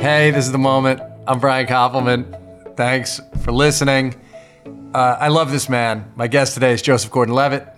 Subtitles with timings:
[0.00, 1.02] Hey, this is the moment.
[1.26, 2.74] I'm Brian Koppelman.
[2.74, 4.18] Thanks for listening.
[4.94, 6.10] Uh, I love this man.
[6.16, 7.68] My guest today is Joseph Gordon Levitt.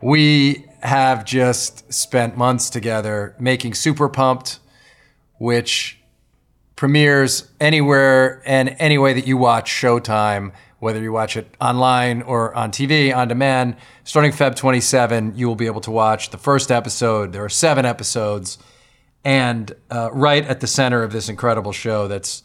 [0.00, 4.60] We have just spent months together making Super Pumped,
[5.36, 6.00] which
[6.74, 12.54] premieres anywhere and any way that you watch Showtime, whether you watch it online or
[12.54, 13.76] on TV, on demand.
[14.04, 17.34] Starting Feb 27, you will be able to watch the first episode.
[17.34, 18.56] There are seven episodes.
[19.24, 22.42] And uh, right at the center of this incredible show that's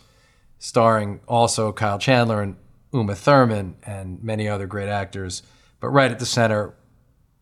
[0.59, 2.55] starring also Kyle Chandler and
[2.93, 5.43] Uma Thurman and many other great actors,
[5.79, 6.73] but right at the center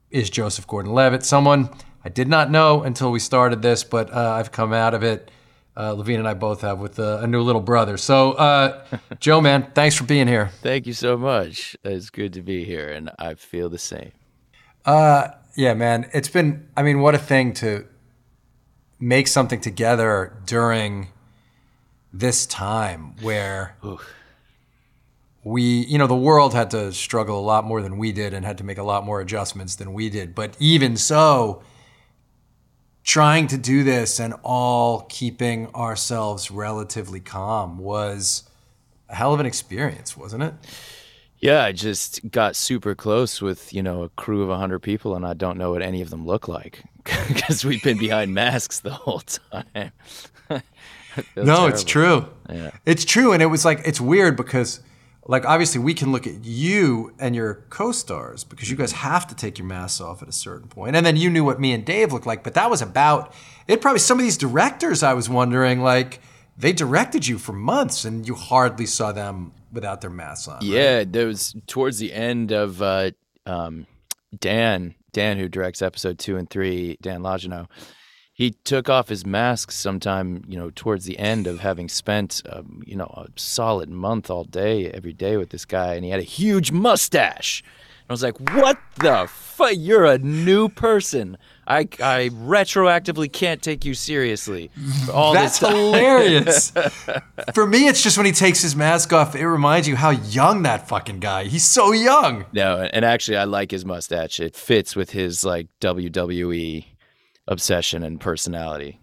[0.09, 1.70] is Joseph Gordon Levitt, someone
[2.03, 5.30] I did not know until we started this, but uh, I've come out of it.
[5.77, 7.95] Uh, Levien and I both have with uh, a new little brother.
[7.95, 8.84] So, uh,
[9.20, 10.52] Joe, man, thanks for being here.
[10.61, 11.77] Thank you so much.
[11.84, 14.11] It's good to be here, and I feel the same.
[14.84, 16.67] Uh, yeah, man, it's been.
[16.75, 17.88] I mean, what a thing to
[19.02, 21.08] make something together during
[22.14, 23.75] this time where
[25.44, 28.45] we, you know, the world had to struggle a lot more than we did and
[28.45, 30.36] had to make a lot more adjustments than we did.
[30.36, 31.64] But even so,
[33.03, 38.44] trying to do this and all keeping ourselves relatively calm was
[39.09, 40.53] a hell of an experience, wasn't it?
[41.40, 45.25] Yeah, I just got super close with, you know, a crew of 100 people and
[45.25, 46.84] I don't know what any of them look like
[47.27, 49.91] because we've been behind masks the whole time.
[50.49, 50.61] no,
[51.35, 51.67] terrible.
[51.67, 52.27] it's true.
[52.49, 52.71] Yeah.
[52.85, 53.33] It's true.
[53.33, 54.81] And it was like, it's weird because,
[55.27, 59.27] like, obviously we can look at you and your co stars because you guys have
[59.27, 60.95] to take your masks off at a certain point.
[60.95, 63.33] And then you knew what me and Dave looked like, but that was about
[63.67, 63.81] it.
[63.81, 66.22] Probably some of these directors, I was wondering, like,
[66.57, 70.55] they directed you for months and you hardly saw them without their masks on.
[70.55, 70.63] right?
[70.63, 73.11] Yeah, there was towards the end of uh,
[73.45, 73.88] um,
[74.38, 77.67] Dan, Dan who directs episode two and three, Dan Lagana.
[78.34, 82.81] He took off his mask sometime, you know, towards the end of having spent, um,
[82.86, 86.20] you know, a solid month all day, every day with this guy, and he had
[86.20, 87.62] a huge mustache.
[87.62, 89.74] And I was like, "What the fuck?
[89.75, 91.38] You're a new person.
[91.67, 94.72] I, I retroactively can't take you seriously."
[95.11, 96.72] All That's hilarious.
[97.53, 100.63] For me, it's just when he takes his mask off, it reminds you how young
[100.63, 101.45] that fucking guy.
[101.45, 102.45] He's so young.
[102.53, 104.39] No, and actually, I like his mustache.
[104.39, 106.85] It fits with his like WWE
[107.47, 108.99] obsession and personality.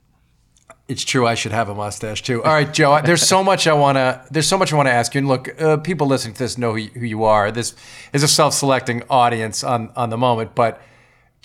[0.89, 1.27] It's true.
[1.27, 2.43] I should have a mustache too.
[2.43, 3.03] All right, Joe.
[3.05, 4.25] There's so much I wanna.
[4.31, 5.19] There's so much I wanna ask you.
[5.19, 7.53] And look, uh, people listening to this know who, who you are.
[7.53, 7.75] This
[8.15, 10.81] is a self-selecting audience on on the moment, but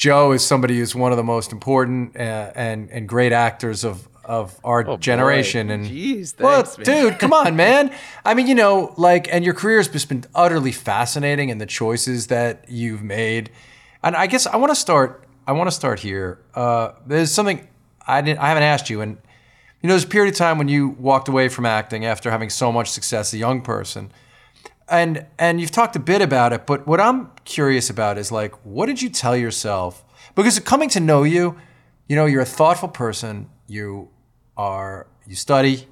[0.04, 4.06] Joe is somebody who's one of the most important uh, and and great actors of
[4.26, 4.98] of our boy.
[4.98, 5.70] generation.
[5.70, 7.04] And Jeez, well, thanks, man.
[7.04, 7.90] dude, come on, man.
[8.26, 11.66] I mean, you know, like, and your career has just been utterly fascinating, and the
[11.66, 13.50] choices that you've made.
[14.04, 15.24] And I guess I want to start.
[15.48, 16.38] I want to start here.
[16.54, 17.66] Uh, there's something
[18.06, 18.40] I didn't.
[18.40, 19.12] I haven't asked you, and
[19.82, 22.50] you know, there's a period of time when you walked away from acting after having
[22.50, 24.12] so much success as a young person.
[24.90, 28.54] And and you've talked a bit about it, but what I'm curious about is like,
[28.66, 30.04] what did you tell yourself?
[30.36, 31.58] Because coming to know you,
[32.08, 33.50] you know, you're a thoughtful person.
[33.68, 34.10] You
[34.58, 35.88] are you study.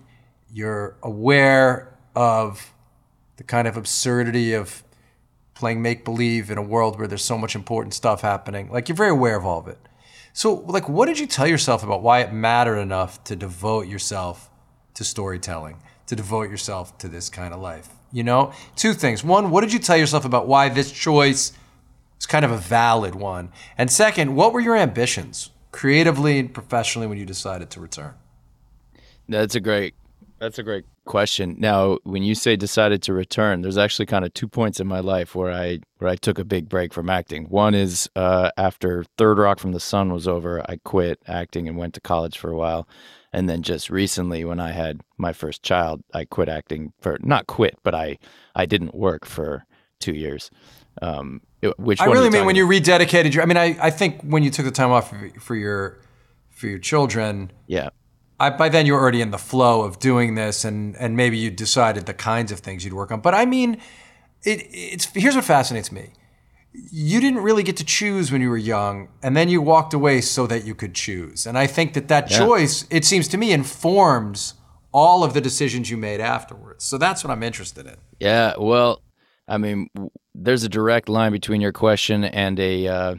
[0.53, 2.73] You're aware of
[3.37, 4.83] the kind of absurdity of
[5.53, 8.69] playing make believe in a world where there's so much important stuff happening.
[8.69, 9.77] Like you're very aware of all of it.
[10.33, 14.49] So, like, what did you tell yourself about why it mattered enough to devote yourself
[14.93, 17.89] to storytelling, to devote yourself to this kind of life?
[18.11, 19.23] You know, two things.
[19.23, 21.53] One, what did you tell yourself about why this choice
[22.19, 23.51] is kind of a valid one?
[23.77, 28.13] And second, what were your ambitions, creatively and professionally, when you decided to return?
[29.29, 29.95] That's a great.
[30.39, 31.55] That's a great question.
[31.59, 34.99] Now, when you say decided to return, there's actually kind of two points in my
[34.99, 37.45] life where I where I took a big break from acting.
[37.45, 41.77] One is uh, after Third Rock from the Sun was over, I quit acting and
[41.77, 42.87] went to college for a while,
[43.33, 47.47] and then just recently, when I had my first child, I quit acting for not
[47.47, 48.17] quit, but I
[48.55, 49.65] I didn't work for
[49.99, 50.49] two years.
[51.01, 53.43] Um, it- which I really mean when talking you rededicated your.
[53.43, 55.99] I mean, I, I think when you took the time off for, for your
[56.49, 57.89] for your children, Yeah.
[58.39, 61.37] I, by then you were already in the flow of doing this, and and maybe
[61.37, 63.21] you decided the kinds of things you'd work on.
[63.21, 63.77] But I mean,
[64.43, 66.09] it it's here's what fascinates me.
[66.73, 70.21] You didn't really get to choose when you were young, and then you walked away
[70.21, 71.45] so that you could choose.
[71.45, 74.53] And I think that that choice, it seems to me, informs
[74.93, 76.83] all of the decisions you made afterwards.
[76.85, 77.95] So that's what I'm interested in.
[78.19, 79.01] Yeah, well,
[79.47, 83.15] I mean, w- there's a direct line between your question and a uh,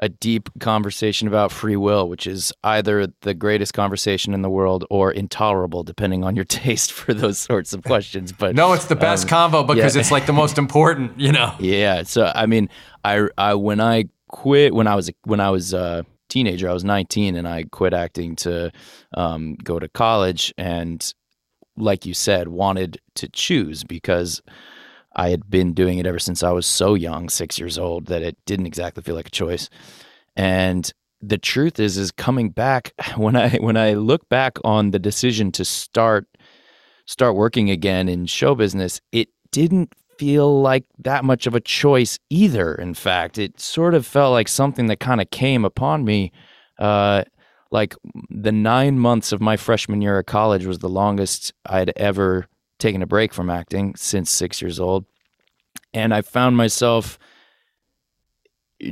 [0.00, 4.84] a deep conversation about free will, which is either the greatest conversation in the world
[4.90, 8.32] or intolerable, depending on your taste for those sorts of questions.
[8.32, 10.00] But No, it's the best combo because yeah.
[10.00, 11.54] it's like the most important, you know.
[11.60, 12.68] yeah, so I mean,
[13.04, 16.84] I, I when I quit when I was when I was a teenager, I was
[16.84, 18.72] 19, and I quit acting to
[19.16, 21.14] um, go to college, and
[21.76, 24.42] like you said, wanted to choose because
[25.16, 28.22] I had been doing it ever since I was so young, six years old, that
[28.22, 29.68] it didn't exactly feel like a choice.
[30.36, 30.90] And
[31.20, 35.52] the truth is, is coming back when I when I look back on the decision
[35.52, 36.26] to start
[37.06, 42.18] start working again in show business, it didn't feel like that much of a choice
[42.30, 42.74] either.
[42.74, 46.32] In fact, it sort of felt like something that kind of came upon me.
[46.78, 47.24] Uh,
[47.70, 47.94] like
[48.30, 52.46] the nine months of my freshman year of college was the longest I'd ever
[52.84, 55.06] taken a break from acting since six years old.
[55.94, 57.18] And I found myself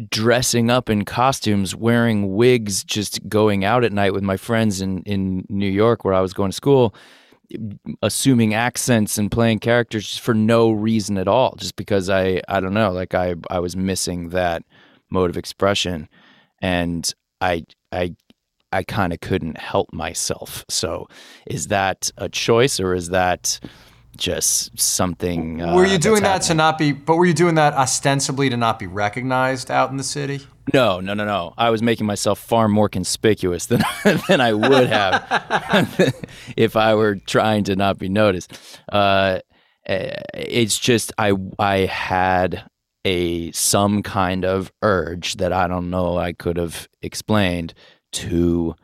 [0.08, 5.02] dressing up in costumes, wearing wigs, just going out at night with my friends in,
[5.02, 6.94] in New York where I was going to school
[8.00, 12.60] assuming accents and playing characters just for no reason at all just because i i
[12.60, 14.62] don't know like i i was missing that
[15.10, 16.08] mode of expression
[16.62, 17.12] and
[17.42, 18.14] i i
[18.72, 21.06] i kind of couldn't help myself so
[21.46, 23.60] is that a choice or is that
[24.16, 26.48] just something uh, were you doing that happening?
[26.48, 29.96] to not be but were you doing that ostensibly to not be recognized out in
[29.96, 30.40] the city
[30.72, 31.54] no, no, no, no.
[31.58, 33.82] I was making myself far more conspicuous than
[34.28, 36.14] than I would have
[36.56, 38.52] if I were trying to not be noticed.
[38.90, 39.40] Uh,
[39.86, 42.64] eh, it's just I I had
[43.04, 47.74] a some kind of urge that I don't know I could have explained
[48.12, 48.74] to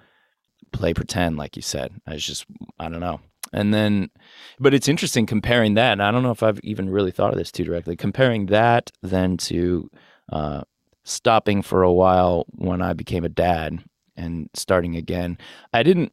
[0.73, 1.93] play pretend, like you said.
[2.07, 2.47] I was just
[2.79, 3.21] I don't know.
[3.53, 4.11] And then,
[4.59, 6.01] but it's interesting comparing that.
[6.01, 7.97] I don't know if I've even really thought of this too directly.
[7.97, 9.91] Comparing that then to
[10.31, 10.63] uh,
[11.05, 13.83] stopping for a while when I became a dad
[14.17, 15.39] and starting again.
[15.73, 16.13] I didn't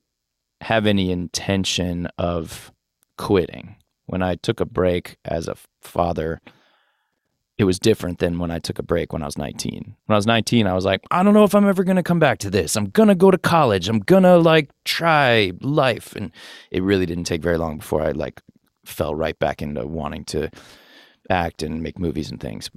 [0.62, 2.71] have any intention of
[3.17, 3.75] quitting.
[4.06, 6.41] When I took a break as a father,
[7.57, 9.95] it was different than when I took a break when I was 19.
[10.05, 12.03] When I was 19, I was like, I don't know if I'm ever going to
[12.03, 12.75] come back to this.
[12.75, 13.87] I'm going to go to college.
[13.87, 16.15] I'm going to like try life.
[16.15, 16.31] And
[16.71, 18.41] it really didn't take very long before I like
[18.83, 20.49] fell right back into wanting to
[21.29, 22.69] act and make movies and things.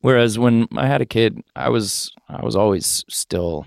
[0.00, 3.66] Whereas when I had a kid, I was I was always still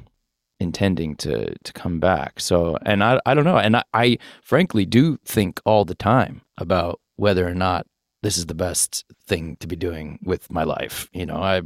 [0.60, 2.40] intending to to come back.
[2.40, 3.58] So and I I don't know.
[3.58, 7.86] And I, I frankly do think all the time about whether or not
[8.24, 11.10] this is the best thing to be doing with my life.
[11.14, 11.62] You know, I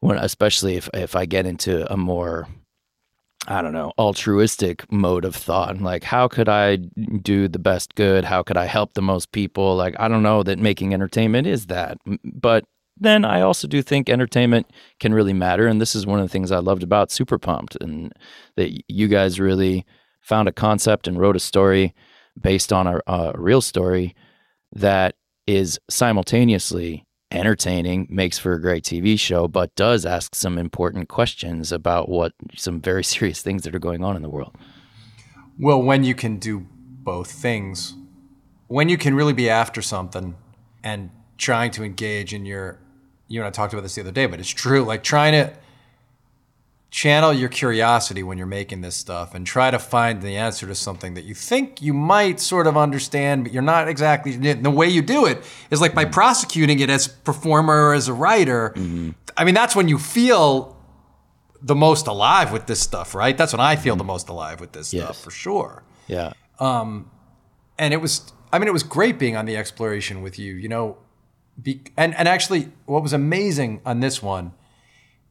[0.00, 2.46] when especially if if I get into a more
[3.46, 5.80] I don't know, altruistic mode of thought.
[5.80, 8.24] Like, how could I do the best good?
[8.24, 9.74] How could I help the most people?
[9.74, 11.96] Like, I don't know that making entertainment is that.
[12.24, 12.64] But
[12.98, 14.66] then I also do think entertainment
[15.00, 15.66] can really matter.
[15.66, 18.12] And this is one of the things I loved about Super Pumped, and
[18.56, 19.86] that you guys really
[20.20, 21.94] found a concept and wrote a story
[22.38, 24.14] based on a, a real story
[24.72, 25.14] that
[25.48, 31.72] is simultaneously entertaining, makes for a great TV show, but does ask some important questions
[31.72, 34.54] about what some very serious things that are going on in the world.
[35.58, 36.66] Well, when you can do
[37.02, 37.94] both things,
[38.66, 40.36] when you can really be after something
[40.84, 42.78] and trying to engage in your
[43.26, 44.84] you and I talked about this the other day, but it's true.
[44.84, 45.52] Like trying to
[46.90, 50.74] channel your curiosity when you're making this stuff and try to find the answer to
[50.74, 54.32] something that you think you might sort of understand, but you're not exactly.
[54.36, 58.08] The way you do it is like by prosecuting it as a performer or as
[58.08, 58.72] a writer.
[58.74, 59.10] Mm-hmm.
[59.36, 60.76] I mean, that's when you feel
[61.60, 63.36] the most alive with this stuff, right?
[63.36, 63.98] That's when I feel mm-hmm.
[63.98, 65.04] the most alive with this yes.
[65.04, 65.82] stuff for sure.
[66.06, 66.32] Yeah.
[66.58, 67.10] Um,
[67.78, 70.54] and it was, I mean, it was great being on the exploration with you.
[70.54, 70.96] You know,
[71.60, 74.52] be, and, and actually, what was amazing on this one,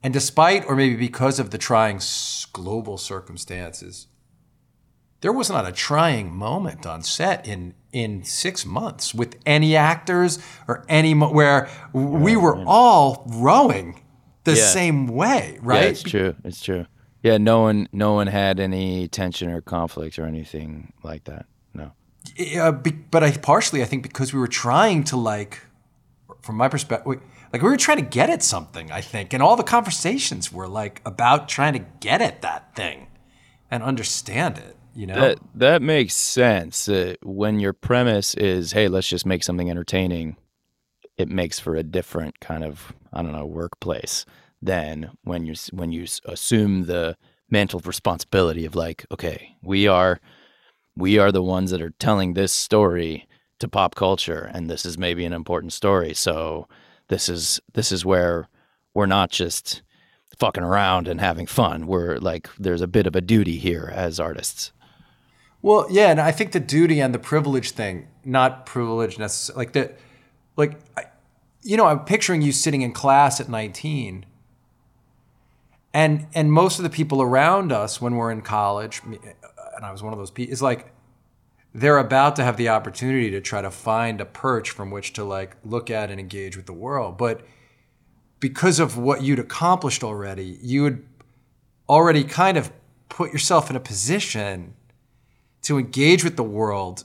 [0.03, 1.99] and despite or maybe because of the trying
[2.53, 4.07] global circumstances,
[5.21, 10.39] there was not a trying moment on set in in six months with any actors
[10.67, 14.01] or any mo- where we were all rowing
[14.43, 14.65] the yeah.
[14.65, 15.83] same way, right?
[15.83, 16.35] Yeah, it's true.
[16.43, 16.85] It's true.
[17.23, 21.47] Yeah, no one no one had any tension or conflict or anything like that.
[21.73, 21.93] No.
[22.35, 25.61] Yeah, uh, but I partially I think because we were trying to like
[26.41, 27.19] from my perspective,
[27.51, 30.67] like we were trying to get at something, I think, and all the conversations were
[30.67, 33.07] like about trying to get at that thing
[33.71, 34.75] and understand it.
[34.95, 36.89] You know, that that makes sense.
[36.89, 40.37] Uh, when your premise is, "Hey, let's just make something entertaining,"
[41.17, 44.25] it makes for a different kind of, I don't know, workplace
[44.61, 47.15] than when you when you assume the
[47.49, 50.19] mantle of responsibility of like, okay, we are
[50.95, 53.27] we are the ones that are telling this story
[53.59, 56.67] to pop culture and this is maybe an important story so
[57.09, 58.47] this is this is where
[58.93, 59.81] we're not just
[60.39, 61.87] fucking around and having fun.
[61.87, 64.71] We're like there's a bit of a duty here as artists.
[65.61, 69.73] Well yeah and i think the duty and the privilege thing not privilege necessarily like
[69.73, 69.91] the
[70.55, 70.79] like
[71.63, 74.25] you know i'm picturing you sitting in class at 19
[75.93, 80.03] and and most of the people around us when we're in college and i was
[80.03, 80.93] one of those people is like
[81.73, 85.23] they're about to have the opportunity to try to find a perch from which to
[85.23, 87.17] like look at and engage with the world.
[87.17, 87.41] But
[88.39, 91.05] because of what you'd accomplished already, you would
[91.89, 92.71] already kind of
[93.09, 94.73] put yourself in a position
[95.63, 97.03] to engage with the world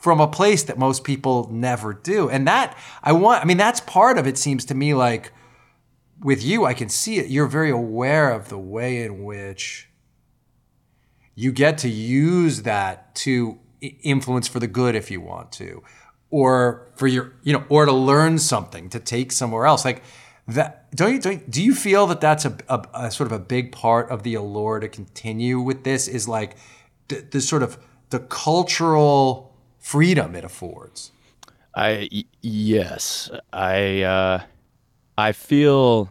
[0.00, 2.28] from a place that most people never do.
[2.28, 5.32] And that I want I mean that's part of it seems to me like
[6.20, 9.88] with you I can see it you're very aware of the way in which
[11.34, 15.82] you get to use that to influence for the good if you want to
[16.30, 19.84] or for your you know or to learn something to take somewhere else.
[19.84, 20.02] Like
[20.46, 23.32] that don't you, don't you, do you feel that that's a, a, a, sort of
[23.32, 26.56] a big part of the allure to continue with this is like
[27.08, 27.78] the, the sort of
[28.10, 31.12] the cultural freedom it affords?
[31.74, 33.30] I yes.
[33.52, 34.42] I uh
[35.16, 36.10] i feel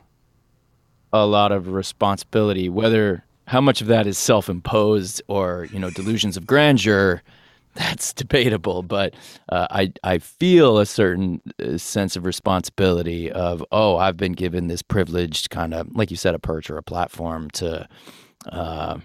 [1.14, 6.38] a lot of responsibility whether how much of that is self-imposed or you know delusions
[6.38, 7.22] of grandeur
[7.78, 9.14] that's debatable, but
[9.50, 14.68] uh, I I feel a certain uh, sense of responsibility of oh I've been given
[14.68, 17.88] this privileged kind of like you said a perch or a platform to
[18.52, 19.00] uh,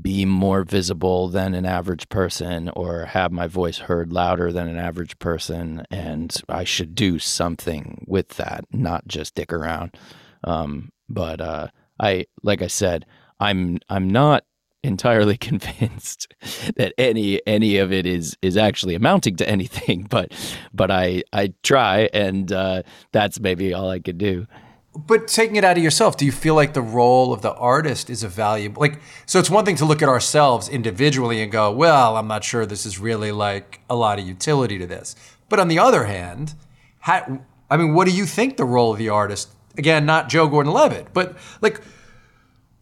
[0.00, 4.78] be more visible than an average person or have my voice heard louder than an
[4.78, 9.96] average person, and I should do something with that, not just dick around.
[10.44, 11.68] Um, but uh,
[12.00, 13.06] I like I said
[13.40, 14.44] I'm I'm not
[14.82, 16.32] entirely convinced
[16.76, 20.32] that any any of it is is actually amounting to anything but
[20.72, 24.46] but i i try and uh, that's maybe all i could do.
[24.94, 28.10] But taking it out of yourself do you feel like the role of the artist
[28.10, 31.72] is a valuable like so it's one thing to look at ourselves individually and go
[31.72, 35.16] well i'm not sure this is really like a lot of utility to this.
[35.48, 36.54] But on the other hand
[37.00, 40.46] how, i mean what do you think the role of the artist again not joe
[40.46, 41.80] gordon-levitt but like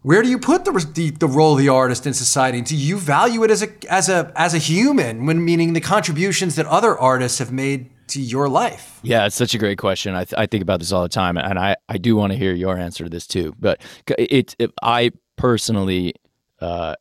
[0.02, 2.62] where do you put the, the, the role of the artist in society?
[2.62, 6.56] Do you value it as a as a as a human, when meaning the contributions
[6.56, 8.98] that other artists have made to your life?
[9.02, 10.14] Yeah, it's such a great question.
[10.14, 12.38] I, th- I think about this all the time, and I, I do want to
[12.38, 13.54] hear your answer to this too.
[13.58, 13.80] But
[14.18, 16.14] it, it I personally
[16.60, 16.96] uh,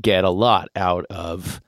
[0.00, 1.60] get a lot out of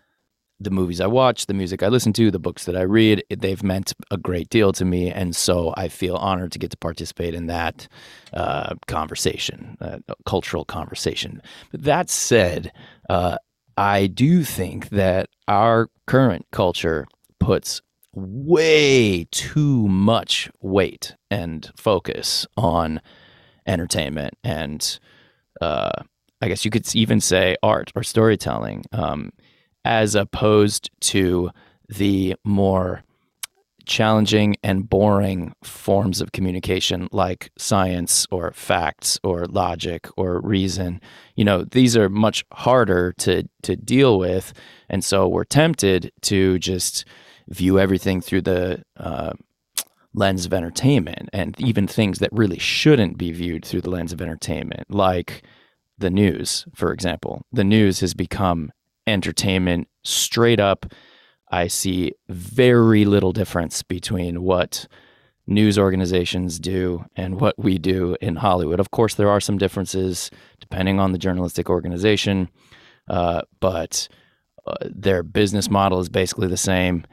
[0.64, 3.62] the movies I watch, the music I listen to, the books that I read, they've
[3.62, 5.10] meant a great deal to me.
[5.10, 7.88] And so I feel honored to get to participate in that
[8.32, 11.42] uh, conversation, uh, cultural conversation.
[11.70, 12.72] But that said,
[13.08, 13.38] uh,
[13.76, 17.06] I do think that our current culture
[17.38, 17.80] puts
[18.12, 23.00] way too much weight and focus on
[23.66, 24.98] entertainment and
[25.60, 26.02] uh,
[26.44, 28.84] I guess you could even say art or storytelling.
[28.92, 29.32] Um,
[29.84, 31.50] as opposed to
[31.88, 33.02] the more
[33.86, 41.00] challenging and boring forms of communication like science or facts or logic or reason.
[41.36, 44.52] You know these are much harder to to deal with.
[44.88, 47.04] And so we're tempted to just
[47.48, 49.32] view everything through the uh,
[50.14, 54.22] lens of entertainment and even things that really shouldn't be viewed through the lens of
[54.22, 55.44] entertainment like
[55.98, 57.44] the news for example.
[57.52, 58.72] The news has become
[59.06, 60.86] entertainment straight up.
[61.50, 64.86] I see very little difference between what
[65.46, 68.80] news organizations do and what we do in Hollywood.
[68.80, 70.30] Of course, there are some differences
[70.60, 72.48] depending on the journalistic organization,
[73.08, 74.08] uh, but
[74.66, 77.04] uh, their business model is basically the same.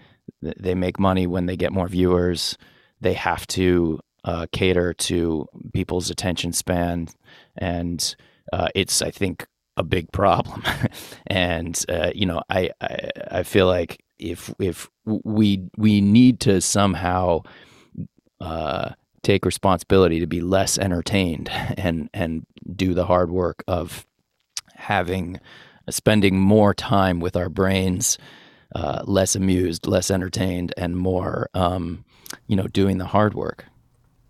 [0.42, 2.58] They make money when they get more viewers.
[3.02, 7.10] They have to uh, cater to people's attention span,
[7.58, 8.16] and
[8.54, 9.48] uh, it's I think
[9.78, 10.64] a big problem.
[11.28, 16.62] and uh, you know, I, I I feel like if if we we need to
[16.62, 17.42] somehow
[18.40, 18.92] uh,
[19.24, 24.06] take responsibility to be less entertained and and do the hard work of
[24.76, 25.40] having
[25.90, 28.18] spending more time with our brains,
[28.76, 32.06] uh, less amused, less entertained, and more um,
[32.48, 33.66] you know doing the hard work.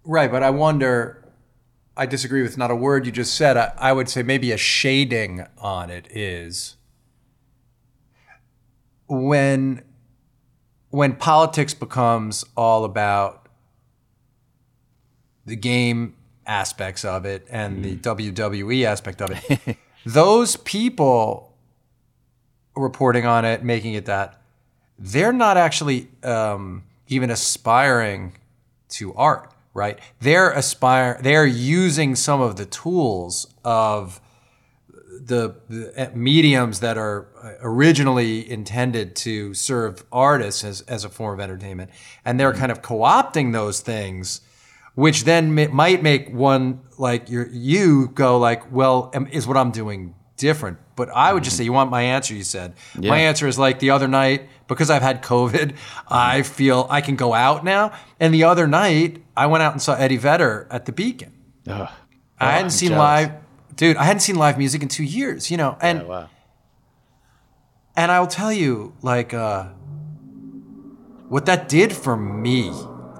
[0.04, 1.21] Right, but I wonder
[1.96, 3.58] I disagree with not a word you just said.
[3.58, 6.78] I, I would say maybe a shading on it is
[9.08, 9.84] when
[10.90, 13.48] when politics becomes all about
[15.46, 18.02] the game aspects of it and the mm.
[18.02, 21.56] WWE aspect of it, those people
[22.76, 24.42] reporting on it, making it that,
[25.00, 28.34] they're not actually um, even aspiring
[28.90, 30.00] to art right?
[30.20, 34.22] They're aspire they're using some of the tools of
[35.24, 41.10] the, the, eh, mediums that are eh, originally intended to serve artists as, as a
[41.10, 41.92] form of entertainment.
[42.26, 44.42] And they're kind of co-opting those things,
[44.96, 49.72] which then may, might make one like your, you go like, well, is what I'm
[49.72, 50.80] doing different.
[50.96, 51.60] But I would just mm-hmm.
[51.60, 52.34] say, you want my answer?
[52.34, 53.10] You said Yeah.
[53.10, 55.76] my answer is like the other night because I've had COVID.
[56.08, 57.92] I feel I can go out now.
[58.20, 61.34] And the other night, I went out and saw Eddie Vedder at the Beacon.
[61.68, 61.90] Ugh.
[62.40, 63.00] I Oh, hadn't I'm seen jealous.
[63.00, 63.32] live,
[63.76, 63.98] dude.
[63.98, 65.52] I hadn't seen live music in two years.
[65.52, 66.30] You know, and Oh, wow.
[67.96, 69.66] and I will tell you, like, uh,
[71.30, 72.72] what that did for me,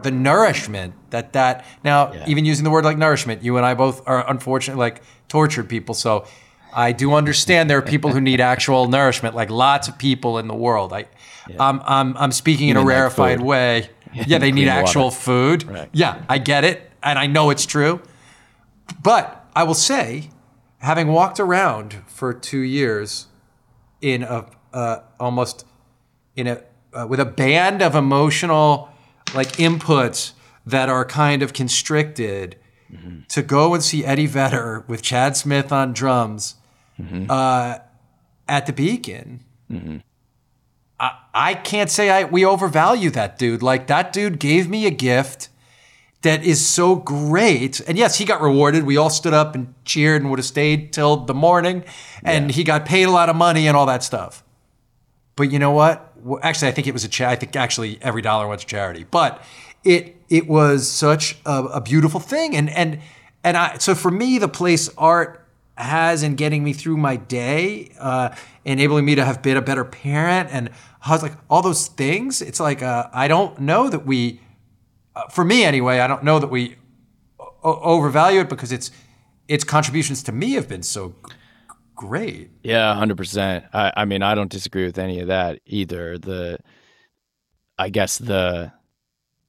[0.04, 2.24] the nourishment that that now, Yeah.
[2.28, 5.94] even using the word like nourishment, you and I both are unfortunately like tortured people.
[5.96, 6.26] So
[6.74, 10.48] I do understand there are people who need actual nourishment, like lots of people in
[10.48, 10.94] the world.
[10.94, 11.06] I,
[11.60, 13.46] I'm, I'm, I'm speaking in a rarefied food.
[13.48, 13.90] way.
[14.14, 14.82] Yeah, they need Clean water.
[14.88, 15.64] actual food.
[15.64, 15.88] Right.
[15.94, 18.02] Yeah, I get it, and I know it's true.
[19.02, 20.32] But I will say,
[20.80, 23.28] having walked around for two years
[24.02, 25.66] in a uh, almost
[26.36, 26.62] in a
[26.94, 28.90] uh, with a band of emotional
[29.34, 30.34] like inputs
[30.66, 32.58] that are kind of constricted
[33.30, 36.56] to go and see Eddie Vedder with Chad Smith on drums
[37.30, 37.80] uh,
[38.48, 39.44] at the Beacon.
[41.00, 43.64] I, I can't say I we overvalue that dude.
[43.64, 45.50] Like that dude gave me a gift
[46.22, 47.80] that is so great.
[47.88, 48.84] And yes, he got rewarded.
[48.84, 51.84] We all stood up and cheered and would have stayed till the morning.
[52.24, 54.44] And he got paid a lot of money and all that stuff.
[55.36, 56.14] But you know what?
[56.24, 58.68] Well, actually, I think it was a cha- I think actually every dollar went to
[58.68, 59.06] charity.
[59.10, 59.44] But
[59.84, 62.56] it it was such a, a beautiful thing.
[62.56, 63.00] And and
[63.44, 65.41] and I so for me, the place art
[65.82, 68.30] has in getting me through my day, uh,
[68.66, 70.70] enabling me to have been a better parent, and
[71.06, 72.42] I was like all those things.
[72.42, 74.40] It's like uh, I don't know that we
[75.16, 76.76] uh, for me anyway, I don't know that we
[77.40, 78.92] o- overvalue it because its
[79.48, 81.34] its contributions to me have been so g-
[81.96, 82.50] great.
[82.64, 83.66] Yeah, hundred percent.
[83.74, 86.18] I, I mean, I don't disagree with any of that either.
[86.18, 86.60] The,
[87.78, 88.72] I guess the,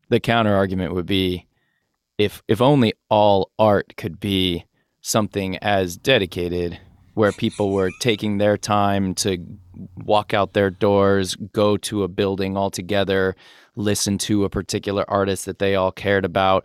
[0.08, 1.46] the counter argument would be,
[2.18, 4.64] if if only all art could be
[5.02, 6.78] something as dedicated,
[7.14, 9.36] where people were taking their time to
[9.96, 13.36] walk out their doors, go to a building altogether,
[13.76, 16.64] listen to a particular artist that they all cared about,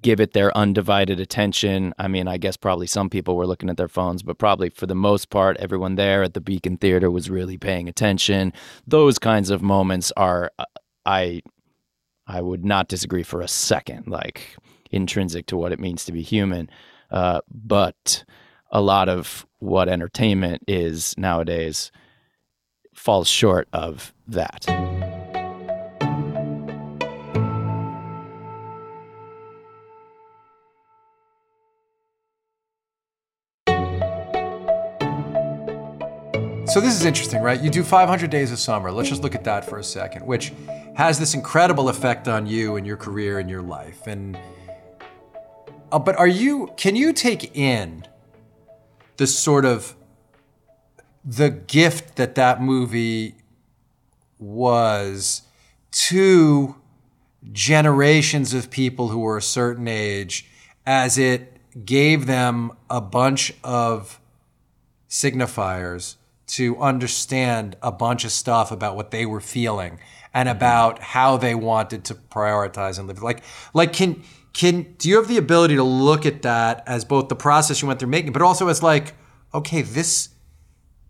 [0.00, 1.94] give it their undivided attention.
[1.98, 4.86] I mean, I guess probably some people were looking at their phones, but probably for
[4.86, 8.52] the most part, everyone there at the Beacon Theater was really paying attention.
[8.86, 10.64] Those kinds of moments are, uh,
[11.06, 11.42] I,
[12.26, 14.56] I would not disagree for a second, like
[14.90, 16.68] intrinsic to what it means to be human.
[17.12, 18.24] Uh, but
[18.70, 21.92] a lot of what entertainment is nowadays
[22.94, 24.66] falls short of that.
[36.72, 37.60] So this is interesting, right?
[37.60, 38.90] You do 500 days of summer.
[38.90, 40.54] Let's just look at that for a second, which
[40.96, 44.06] has this incredible effect on you and your career and your life.
[44.06, 44.38] And
[45.92, 46.72] uh, but are you?
[46.76, 48.06] Can you take in
[49.18, 49.94] the sort of
[51.24, 53.36] the gift that that movie
[54.38, 55.42] was
[55.92, 56.74] to
[57.52, 60.48] generations of people who were a certain age,
[60.86, 64.20] as it gave them a bunch of
[65.08, 69.98] signifiers to understand a bunch of stuff about what they were feeling
[70.34, 73.42] and about how they wanted to prioritize and live like
[73.74, 74.22] like can
[74.52, 77.88] can do you have the ability to look at that as both the process you
[77.88, 79.14] went through making but also as like
[79.54, 80.30] okay this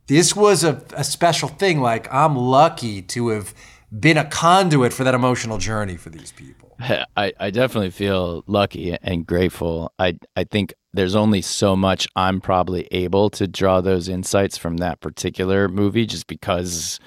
[0.07, 3.55] this was a, a special thing like i'm lucky to have
[3.99, 6.63] been a conduit for that emotional journey for these people
[7.17, 9.93] I, I definitely feel lucky and grateful.
[9.99, 14.79] I I think there's only so much I'm probably able to draw those insights from
[14.79, 16.99] that particular movie just because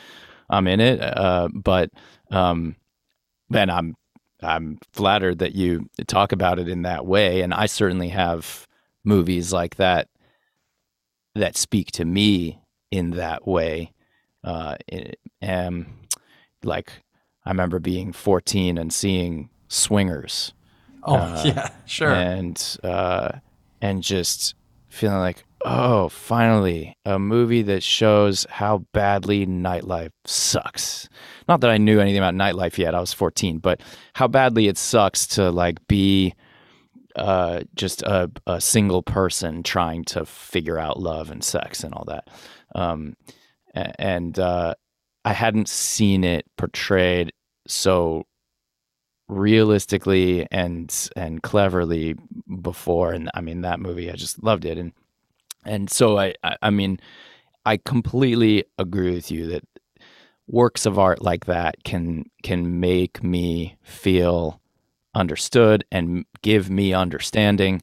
[0.50, 1.02] I'm in it.
[1.02, 1.90] Uh, but
[2.32, 2.76] um,
[3.50, 3.96] man, I'm
[4.46, 8.68] I'm flattered that you talk about it in that way, and I certainly have
[9.04, 10.08] movies like that
[11.36, 13.92] that speak to me in that way.
[14.44, 14.76] Uh,
[15.42, 15.86] and
[16.64, 16.92] like
[17.46, 20.54] I remember being 14 and seeing Swingers
[21.04, 23.32] oh Uh, yeah sure and uh,
[23.82, 24.56] and just
[24.88, 31.10] feeling like, oh, finally a movie that shows how badly nightlife sucks.
[31.50, 33.82] Not that I knew anything about nightlife yet; I was fourteen, but
[34.14, 36.34] how badly it sucks to like be
[37.16, 42.06] uh, just a, a single person trying to figure out love and sex and all
[42.06, 42.30] that.
[42.76, 43.16] Um,
[43.74, 44.76] and uh,
[45.24, 47.34] I hadn't seen it portrayed
[47.68, 48.26] so
[49.28, 52.14] realistically and and cleverly
[52.62, 54.92] before and i mean that movie i just loved it and
[55.66, 57.00] and so i i, I mean
[57.66, 59.64] i completely agree with you that
[60.48, 64.62] works of art like that can can make me feel
[65.14, 67.82] understood and give me understanding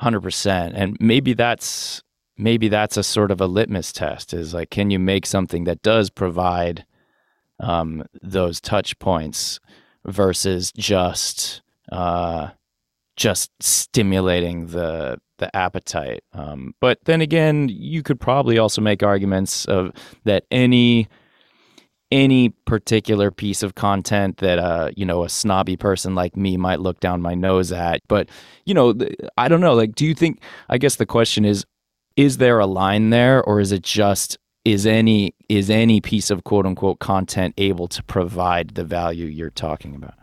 [0.00, 2.02] 100% and maybe that's
[2.36, 5.82] maybe that's a sort of a litmus test is like can you make something that
[5.82, 6.84] does provide
[7.60, 9.60] um, those touch points
[10.04, 12.48] versus just uh,
[13.18, 16.24] just stimulating the the appetite.
[16.32, 19.92] Um, but then again, you could probably also make arguments of
[20.24, 21.08] that any
[22.10, 26.80] any particular piece of content that uh you know a snobby person like me might
[26.80, 28.00] look down my nose at.
[28.08, 28.30] But
[28.64, 28.94] you know
[29.36, 31.66] i don't know like do you think i guess the question is
[32.18, 33.42] is there a line there?
[33.44, 38.02] Or is it just is any is any piece of quote unquote content able to
[38.02, 40.17] provide the value you're talking about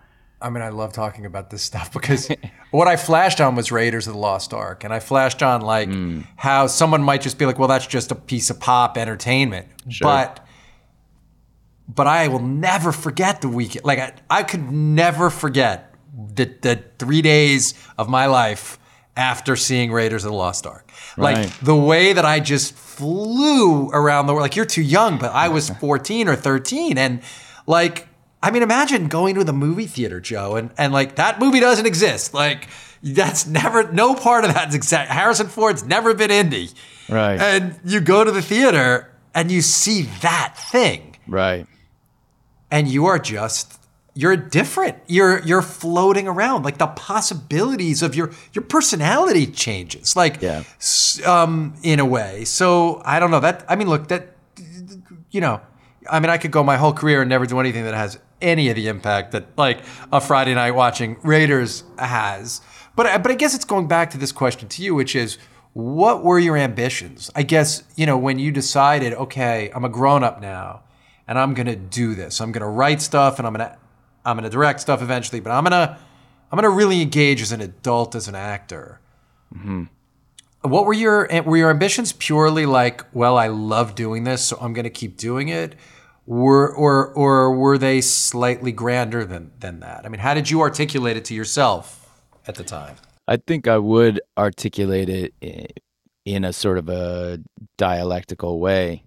[0.45, 2.29] I mean, I love talking about this stuff because
[2.69, 5.89] what I flashed on was Raiders of the Lost Ark, and I flashed on like
[5.89, 6.23] mm.
[6.35, 10.05] how someone might just be like, "Well, that's just a piece of pop entertainment," sure.
[10.05, 10.45] but
[11.87, 13.85] but I will never forget the weekend.
[13.85, 18.77] Like I, I could never forget the the three days of my life
[19.17, 20.91] after seeing Raiders of the Lost Ark.
[21.17, 21.59] Like right.
[21.63, 24.43] the way that I just flew around the world.
[24.43, 27.21] Like you're too young, but I was 14 or 13, and
[27.65, 28.07] like
[28.45, 31.87] I mean, imagine going to the movie theater, Joe, and, and like that movie doesn't
[31.87, 32.31] exist.
[32.31, 32.69] Like
[33.01, 35.09] that's never, no part of that's exact.
[35.09, 36.71] Harrison Ford's never been indie,
[37.09, 37.41] Right.
[37.41, 41.17] And you go to the theater and you see that thing.
[41.27, 41.65] Right.
[42.69, 43.79] And you are just,
[44.13, 44.97] you're different.
[45.07, 46.63] You're you're floating around.
[46.63, 50.15] Like the possibilities of your your personality changes.
[50.15, 50.63] Like, yeah.
[51.25, 52.45] um, in a way.
[52.45, 53.65] So I don't know that.
[53.67, 54.35] I mean, look, that
[55.31, 55.61] you know,
[56.09, 58.69] I mean, I could go my whole career and never do anything that has any
[58.69, 59.79] of the impact that like
[60.11, 62.61] a Friday night watching Raiders has.
[62.95, 65.37] But but I guess it's going back to this question to you, which is
[65.73, 67.29] what were your ambitions?
[67.35, 70.83] I guess you know when you decided, okay, I'm a grown up now,
[71.27, 72.39] and I'm gonna do this.
[72.39, 73.77] I'm gonna write stuff, and I'm gonna
[74.25, 75.99] I'm gonna direct stuff eventually, but I'm gonna
[76.51, 78.99] I'm gonna really engage as an adult as an actor.
[79.53, 79.83] Mm-hmm.
[80.61, 84.73] What were your were your ambitions purely like, well, I love doing this, so I'm
[84.73, 85.75] gonna keep doing it?
[86.25, 90.05] Were or or were they slightly grander than than that?
[90.05, 92.09] I mean, how did you articulate it to yourself
[92.47, 92.95] at the time?
[93.27, 95.81] I think I would articulate it
[96.25, 97.39] in a sort of a
[97.77, 99.05] dialectical way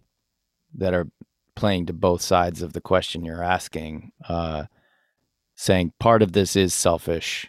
[0.74, 1.08] that are
[1.56, 4.12] playing to both sides of the question you're asking.
[4.28, 4.64] Uh,
[5.56, 7.48] saying part of this is selfish.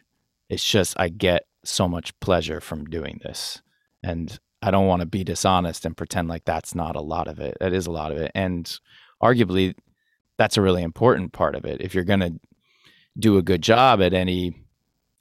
[0.50, 3.62] It's just I get so much pleasure from doing this,
[4.02, 7.40] and I don't want to be dishonest and pretend like that's not a lot of
[7.40, 7.58] it.
[7.60, 8.80] That is a lot of it, and
[9.22, 9.76] arguably
[10.38, 11.82] that's a really important part of it.
[11.82, 12.40] If you're going to
[13.18, 14.54] do a good job at any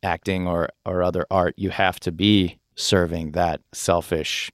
[0.02, 4.50] acting or or other art, you have to be serving that selfish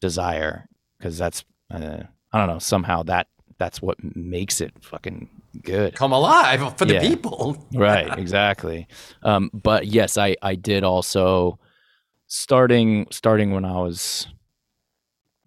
[0.00, 0.68] desire
[0.98, 5.28] because that's uh, I don't know somehow that that's what makes it fucking
[5.62, 5.94] good.
[5.94, 7.00] Come alive for the yeah.
[7.00, 7.64] people.
[7.74, 8.88] right, exactly.
[9.22, 11.58] Um, but yes, I I did also
[12.26, 14.26] starting starting when I was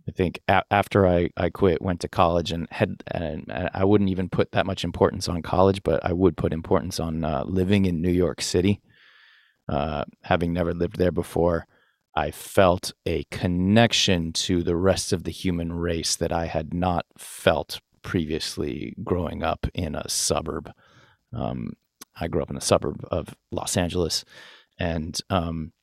[0.08, 4.10] I think a- after I, I quit, went to college and had, and I wouldn't
[4.10, 7.86] even put that much importance on college, but I would put importance on uh, living
[7.86, 8.82] in New York City.
[9.68, 11.66] Uh, having never lived there before,
[12.16, 17.06] I felt a connection to the rest of the human race that I had not
[17.18, 20.72] felt previously growing up in a suburb.
[21.34, 21.74] Um,
[22.16, 24.24] I grew up in a suburb of Los Angeles,
[24.78, 25.74] and um,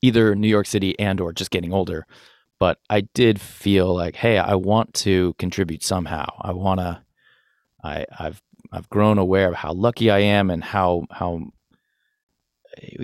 [0.00, 2.06] either New York City and or just getting older
[2.58, 6.26] but I did feel like, hey, I want to contribute somehow.
[6.40, 7.02] I want to.
[7.82, 8.42] I I've
[8.72, 11.52] I've grown aware of how lucky I am and how how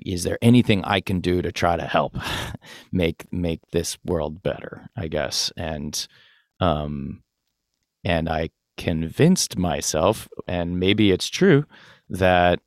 [0.04, 2.16] is there anything I can do to try to help
[2.92, 5.52] make make this world better, I guess.
[5.56, 6.06] And
[6.60, 7.22] um
[8.04, 11.64] and I convinced myself and maybe it's true
[12.08, 12.60] that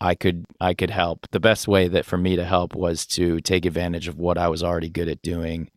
[0.00, 1.26] I could I could help.
[1.30, 4.48] The best way that for me to help was to take advantage of what I
[4.48, 5.70] was already good at doing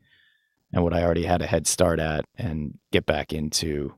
[0.73, 3.95] and what I already had a head start at and get back into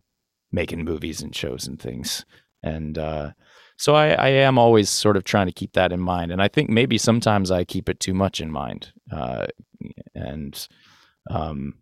[0.52, 2.26] making movies and shows and things.
[2.64, 3.32] And uh,
[3.78, 6.32] so I, I, am always sort of trying to keep that in mind.
[6.32, 8.92] And I think maybe sometimes I keep it too much in mind.
[9.12, 9.48] Uh,
[10.14, 10.68] and
[11.30, 11.76] um,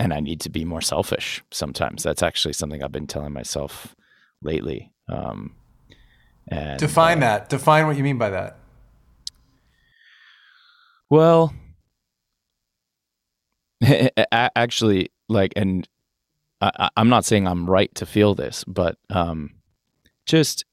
[0.00, 2.02] and I need to be more selfish sometimes.
[2.02, 3.94] That's actually something I've been telling myself
[4.42, 4.92] lately.
[5.08, 5.56] Um,
[6.48, 7.48] and define uh, that.
[7.48, 8.58] Define what you mean by that.
[11.10, 11.54] Well,
[14.32, 15.88] actually like and
[16.60, 19.54] I, am not saying i'm right to feel this but um
[20.26, 20.64] just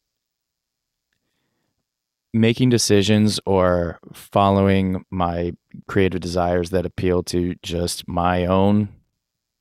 [2.34, 5.54] making decisions or following my
[5.88, 8.90] creative desires that appeal to just my own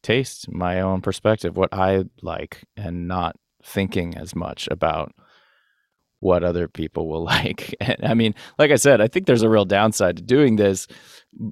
[0.03, 5.13] taste my own perspective what i like and not thinking as much about
[6.21, 7.75] what other people will like.
[7.81, 10.87] And, I mean, like I said, I think there's a real downside to doing this.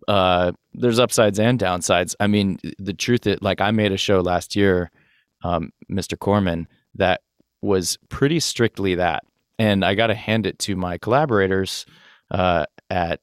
[0.08, 2.14] Uh, there's upsides and downsides.
[2.20, 4.90] I mean, the truth is, like, I made a show last year,
[5.42, 6.18] um, Mr.
[6.18, 7.20] Corman, that
[7.62, 9.24] was pretty strictly that.
[9.58, 11.86] And I got to hand it to my collaborators
[12.30, 13.20] uh, at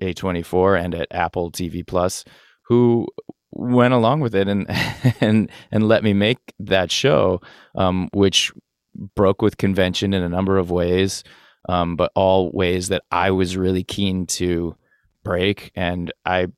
[0.00, 2.24] A24 and at Apple TV Plus,
[2.64, 3.06] who
[3.52, 4.66] went along with it and
[5.20, 7.40] and and let me make that show,
[7.74, 8.52] um, which
[8.94, 11.24] broke with convention in a number of ways,
[11.68, 14.76] um, but all ways that I was really keen to
[15.24, 15.70] break.
[15.74, 16.48] And I,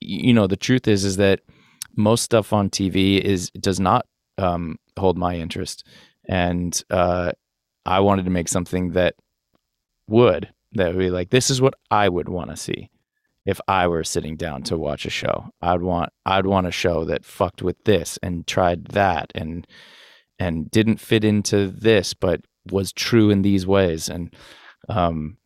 [0.00, 1.40] you know, the truth is is that
[1.96, 4.06] most stuff on TV is does not
[4.38, 5.86] um, hold my interest,
[6.28, 7.32] and uh,
[7.84, 9.14] I wanted to make something that
[10.06, 12.90] would that would be like this is what I would want to see
[13.46, 15.50] if I were sitting down to watch a show.
[15.60, 19.66] I'd want I'd want a show that fucked with this and tried that and
[20.40, 22.40] and didn't fit into this but
[22.72, 24.34] was true in these ways and
[24.88, 25.36] um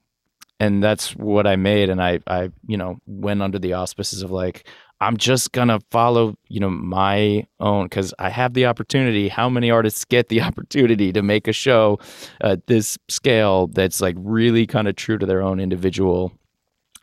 [0.61, 4.30] and that's what I made and I I you know went under the auspices of
[4.30, 4.66] like
[5.04, 9.28] I'm just gonna follow, you know, my own because I have the opportunity.
[9.28, 11.98] How many artists get the opportunity to make a show
[12.40, 16.33] at this scale that's like really kind of true to their own individual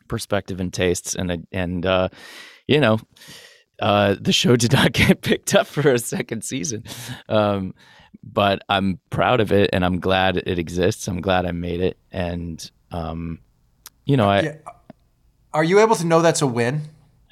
[0.08, 1.16] perspective and tastes?
[1.16, 2.10] And and uh,
[2.68, 3.00] you know,
[3.82, 6.84] uh, the show did not get picked up for a second season,
[7.28, 7.74] um,
[8.24, 11.08] but I'm proud of it and I'm glad it exists.
[11.08, 13.40] I'm glad I made it, and um,
[14.06, 14.42] you know, I.
[14.42, 14.56] Yeah.
[15.54, 16.84] Are you able to know that's a win?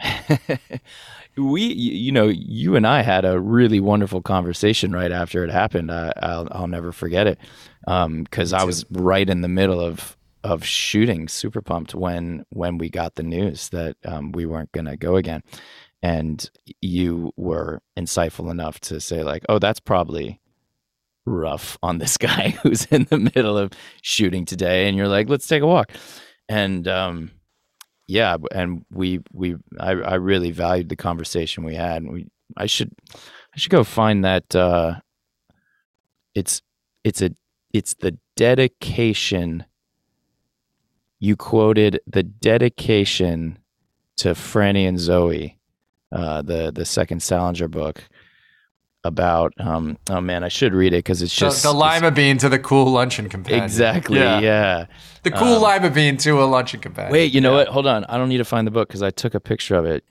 [1.37, 5.91] we, you know, you and I had a really wonderful conversation right after it happened.
[5.91, 7.39] I, will I'll never forget it
[7.81, 12.77] because um, I was right in the middle of of shooting Super Pumped when when
[12.77, 15.43] we got the news that um, we weren't going to go again,
[16.01, 16.49] and
[16.81, 20.39] you were insightful enough to say like, "Oh, that's probably."
[21.25, 25.45] rough on this guy who's in the middle of shooting today and you're like let's
[25.45, 25.91] take a walk
[26.47, 27.29] and um
[28.09, 32.03] yeah, and we we I, I really valued the conversation we had.
[32.03, 34.55] We I should I should go find that.
[34.55, 34.95] Uh,
[36.33, 36.63] it's
[37.03, 37.29] it's a
[37.71, 39.63] it's the dedication.
[41.19, 43.59] You quoted the dedication
[44.17, 45.57] to Franny and Zooey,
[46.11, 48.03] uh, the the second Salinger book
[49.05, 52.37] about um oh man i should read it because it's just the, the lima bean
[52.37, 53.63] to the cool luncheon companion.
[53.63, 54.85] Exactly yeah, yeah.
[55.23, 57.13] the cool um, lima bean to a luncheon companion.
[57.13, 57.57] wait you know yeah.
[57.59, 57.67] what?
[57.69, 58.03] Hold on.
[58.05, 60.03] I don't need to find the book because i took a picture of it.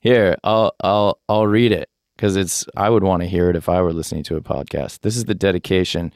[0.00, 3.68] Here i'll i'll i'll read it because it's i would want to hear it if
[3.68, 5.00] i were listening to a podcast.
[5.00, 6.10] This is the dedication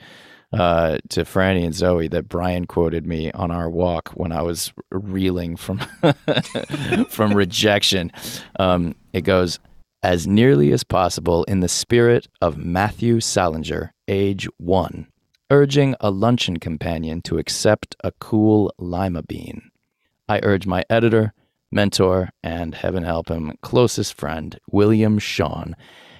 [0.53, 4.73] uh, to Franny and Zooey that Brian quoted me on our walk when I was
[4.91, 5.79] reeling from
[7.09, 8.13] from rejection.
[8.59, 9.59] Um, it goes,
[10.03, 15.07] as nearly as possible in the spirit of Matthew Salinger, age one,
[15.51, 19.71] urging a luncheon companion to accept a cool lima bean.
[20.29, 21.33] I urge my editor,
[21.73, 25.75] mentor, and heaven help him, closest friend, William Shawn,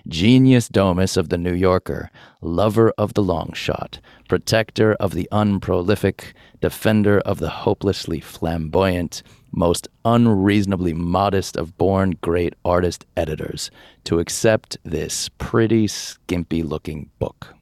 [0.09, 6.35] genius domus of the New Yorker, lover of the long shot, protector of the unprolific,
[6.61, 13.71] defender of the hopelessly flamboyant, most unreasonably modest of born great artist editors
[14.05, 17.55] to accept this pretty skimpy looking book.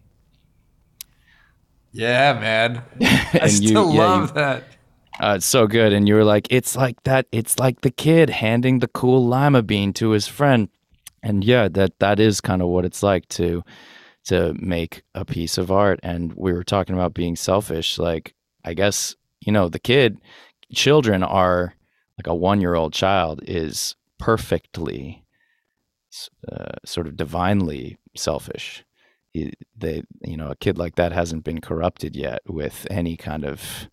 [1.93, 2.83] Yeah, man.
[3.35, 4.65] I still you, yeah, love you, that.
[5.21, 5.93] Uh, it's so good.
[5.93, 7.27] And you were like, it's like that.
[7.33, 10.69] It's like the kid handing the cool lima bean to his friend.
[11.23, 13.63] And yeah, that that is kind of what it's like to
[14.25, 16.01] to make a piece of art.
[16.03, 17.99] And we were talking about being selfish.
[17.99, 20.21] Like, I guess you know, the kid,
[20.73, 21.75] children are
[22.19, 25.25] like a one year old child is perfectly
[26.51, 28.85] uh, sort of divinely selfish.
[29.33, 33.45] He, they, you know, a kid like that hasn't been corrupted yet with any kind
[33.45, 33.89] of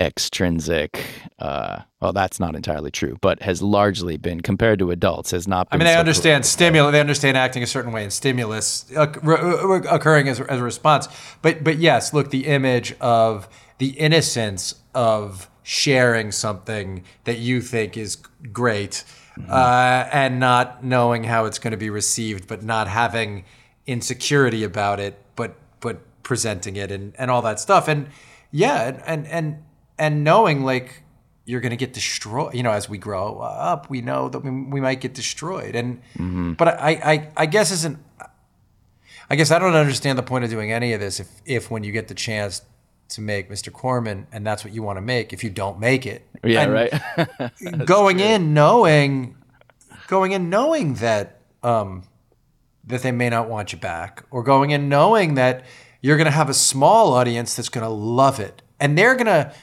[0.00, 1.04] extrinsic
[1.40, 5.66] uh well that's not entirely true but has largely been compared to adults has not
[5.72, 10.28] i mean they so understand stimulus they understand acting a certain way and stimulus occurring
[10.28, 11.08] as, as a response
[11.42, 17.94] but but yes look the image of the innocence of sharing something that you think
[17.94, 18.16] is
[18.52, 19.04] great
[19.38, 19.50] mm-hmm.
[19.50, 23.44] uh, and not knowing how it's going to be received, but not having
[23.86, 27.86] insecurity about it, but but presenting it and, and all that stuff.
[27.86, 28.08] And
[28.50, 29.62] yeah, and and and
[29.98, 31.02] knowing like
[31.44, 32.54] you're going to get destroyed.
[32.54, 35.74] You know, as we grow up, we know that we, we might get destroyed.
[35.74, 36.52] And mm-hmm.
[36.52, 37.98] but I, I I guess isn't.
[39.30, 41.84] I guess I don't understand the point of doing any of this if if when
[41.84, 42.62] you get the chance
[43.10, 43.72] to make Mr.
[43.72, 45.32] Corman, and that's what you want to make.
[45.32, 47.84] If you don't make it, yeah, and right.
[47.86, 49.36] going in knowing,
[50.06, 52.04] going in knowing that um,
[52.84, 55.64] that they may not want you back, or going in knowing that
[56.02, 59.26] you're going to have a small audience that's going to love it, and they're going
[59.26, 59.54] to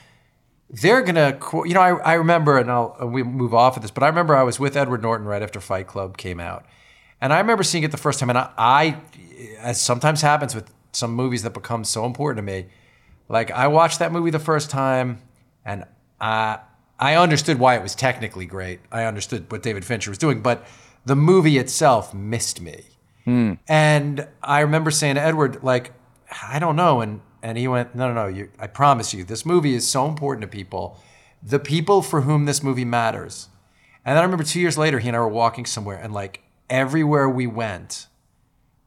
[0.81, 4.03] they're gonna you know I, I remember and I'll we move off of this but
[4.03, 6.65] I remember I was with Edward Norton right after Fight Club came out.
[7.21, 9.01] And I remember seeing it the first time and I, I
[9.59, 12.67] as sometimes happens with some movies that become so important to me
[13.29, 15.21] like I watched that movie the first time
[15.63, 15.85] and
[16.19, 16.59] I
[16.99, 18.79] I understood why it was technically great.
[18.91, 20.65] I understood what David Fincher was doing but
[21.05, 22.81] the movie itself missed me.
[23.23, 23.53] Hmm.
[23.67, 25.93] and I remember saying to Edward like
[26.43, 28.27] I don't know and and he went, no, no, no.
[28.27, 30.99] You, I promise you, this movie is so important to people,
[31.43, 33.49] the people for whom this movie matters.
[34.03, 36.41] And then I remember two years later, he and I were walking somewhere, and like
[36.71, 38.07] everywhere we went,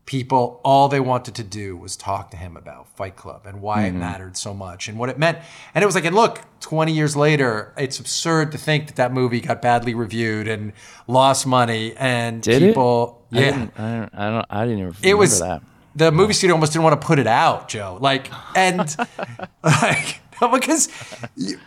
[0.07, 3.85] people, all they wanted to do was talk to him about Fight Club and why
[3.85, 3.97] Mm-hmm.
[3.97, 5.39] it mattered so much and what it meant.
[5.75, 9.13] And it was like, and look, 20 years later, it's absurd to think that that
[9.13, 10.73] movie got badly reviewed and
[11.07, 13.37] lost money and Did people, it?
[13.37, 13.51] I yeah.
[13.51, 14.15] didn't, I don't.
[14.15, 14.47] I don't.
[14.51, 14.95] I didn't even.
[15.03, 15.78] It was remember that.
[15.99, 17.99] The movie studio almost didn't want to put it out, Joe.
[18.01, 18.97] Like, and
[19.65, 20.21] like
[20.53, 20.89] because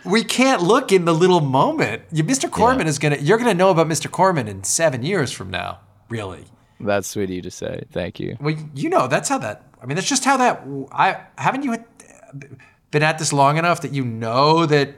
[0.04, 2.02] we can't look in the little moment.
[2.10, 2.50] You, Mr.
[2.50, 3.16] Corman is gonna.
[3.16, 4.10] You're gonna know about Mr.
[4.10, 5.80] Corman in seven years from now.
[6.08, 6.44] Really.
[6.80, 7.84] That's sweet of you to say.
[7.92, 8.36] Thank you.
[8.40, 9.64] Well, you know that's how that.
[9.80, 10.64] I mean, that's just how that.
[10.90, 11.78] I haven't you uh,
[12.90, 14.94] been at this long enough that you know that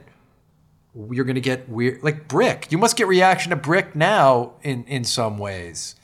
[1.11, 2.01] you're gonna get weird.
[2.01, 5.95] Like Brick, you must get reaction to Brick now in in some ways.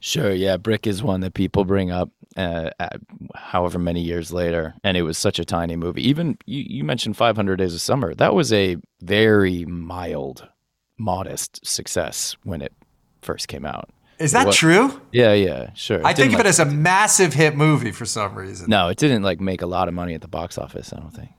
[0.00, 0.32] Sure.
[0.32, 0.56] Yeah.
[0.56, 2.10] Brick is one that people bring up.
[2.36, 2.98] Uh, at
[3.34, 6.00] however many years later, and it was such a tiny movie.
[6.08, 8.14] Even you, you mentioned 500 Days of Summer.
[8.14, 10.48] That was a very mild,
[10.96, 12.72] modest success when it
[13.20, 13.90] first came out.
[14.18, 15.00] Is that What- true?
[15.12, 16.00] Yeah, yeah, sure.
[16.06, 18.70] I think of it as a massive hit movie for some reason.
[18.70, 20.92] no, it didn't like make a lot of money at the box office.
[20.92, 21.30] I don't think.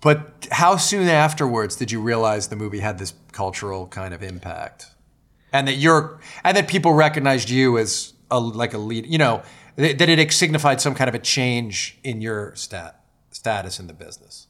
[0.00, 4.86] But how soon afterwards did you realize the movie had this cultural kind of impact,
[5.52, 9.06] and that you're and that people recognized you as a like a lead?
[9.06, 9.42] You know
[9.76, 13.94] that that it signified some kind of a change in your stat status in the
[13.94, 14.48] business.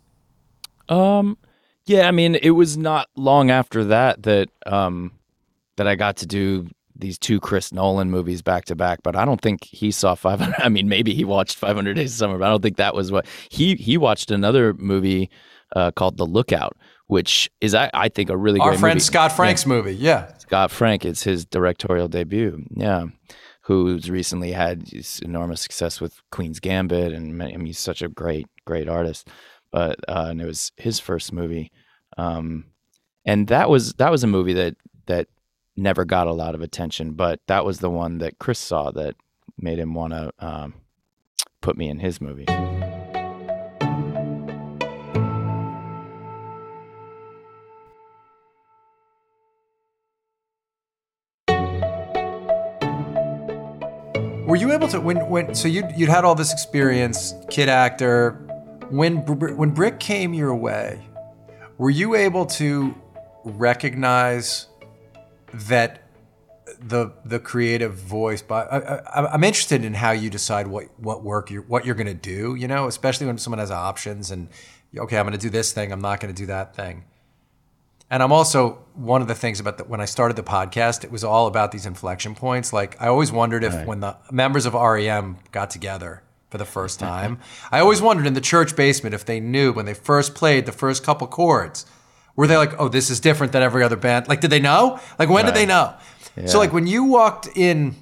[0.89, 1.39] Um,
[1.87, 5.13] yeah, I mean, it was not long after that that um
[5.77, 9.01] that I got to do these two Chris Nolan movies back to back.
[9.03, 10.55] But I don't think he saw 500.
[10.59, 13.11] I mean, maybe he watched 500 Days of Summer, but I don't think that was
[13.11, 15.31] what he he watched another movie
[15.75, 19.05] uh, called The Lookout, which is I, I think a really Our great friend movie.
[19.05, 20.37] Scott Frank's movie, yeah.
[20.39, 21.05] Scott Frank.
[21.05, 22.65] It's his directorial debut.
[22.75, 23.07] Yeah.
[23.67, 24.91] Who's recently had
[25.23, 29.29] enormous success with Queen's Gambit, and I mean, he's such a great, great artist.
[29.71, 31.71] But uh, and it was his first movie,
[32.19, 32.67] um,
[33.25, 35.29] and that was that was a movie that that
[35.77, 37.13] never got a lot of attention.
[37.13, 39.15] But that was the one that Chris saw that
[39.57, 40.75] made him want to um,
[41.61, 42.47] put me in his movie.
[54.47, 58.33] Were you able to when when so you you'd had all this experience, kid actor,
[58.91, 59.19] when
[59.57, 61.01] when Brick came your way,
[61.79, 62.93] were you able to
[63.45, 64.67] recognize
[65.55, 66.03] that
[66.81, 68.43] the the creative voice?
[68.43, 72.09] But I, I'm interested in how you decide what what work you're what you're going
[72.09, 72.57] to do.
[72.57, 74.49] You know, especially when someone has options and
[74.99, 75.93] okay, I'm going to do this thing.
[75.93, 77.05] I'm not going to do that thing.
[78.13, 81.11] And I'm also one of the things about the, when I started the podcast, it
[81.11, 82.71] was all about these inflection points.
[82.71, 87.01] Like I always wondered if when the members of REM got together for the first
[87.01, 87.39] time,
[87.71, 90.73] I always wondered in the church basement if they knew when they first played the
[90.73, 91.87] first couple chords,
[92.37, 94.29] were they like, "Oh, this is different than every other band"?
[94.29, 95.01] Like, did they know?
[95.19, 95.95] Like, when did they know?
[96.47, 97.95] So, like, when you walked in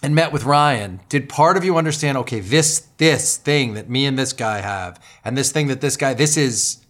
[0.00, 2.16] and met with Rian, did part of you understand?
[2.18, 5.96] Okay, this this thing that me and this guy have, and this thing that this
[5.96, 6.84] guy, this is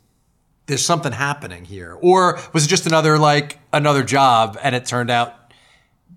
[0.70, 1.98] there's something happening here?
[2.00, 5.52] Or was it just another like another job and it turned out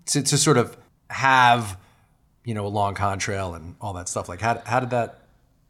[0.07, 0.77] to, to sort of
[1.09, 1.77] have
[2.45, 4.29] you know a long contrail and all that stuff?
[4.29, 5.21] Like how, how did that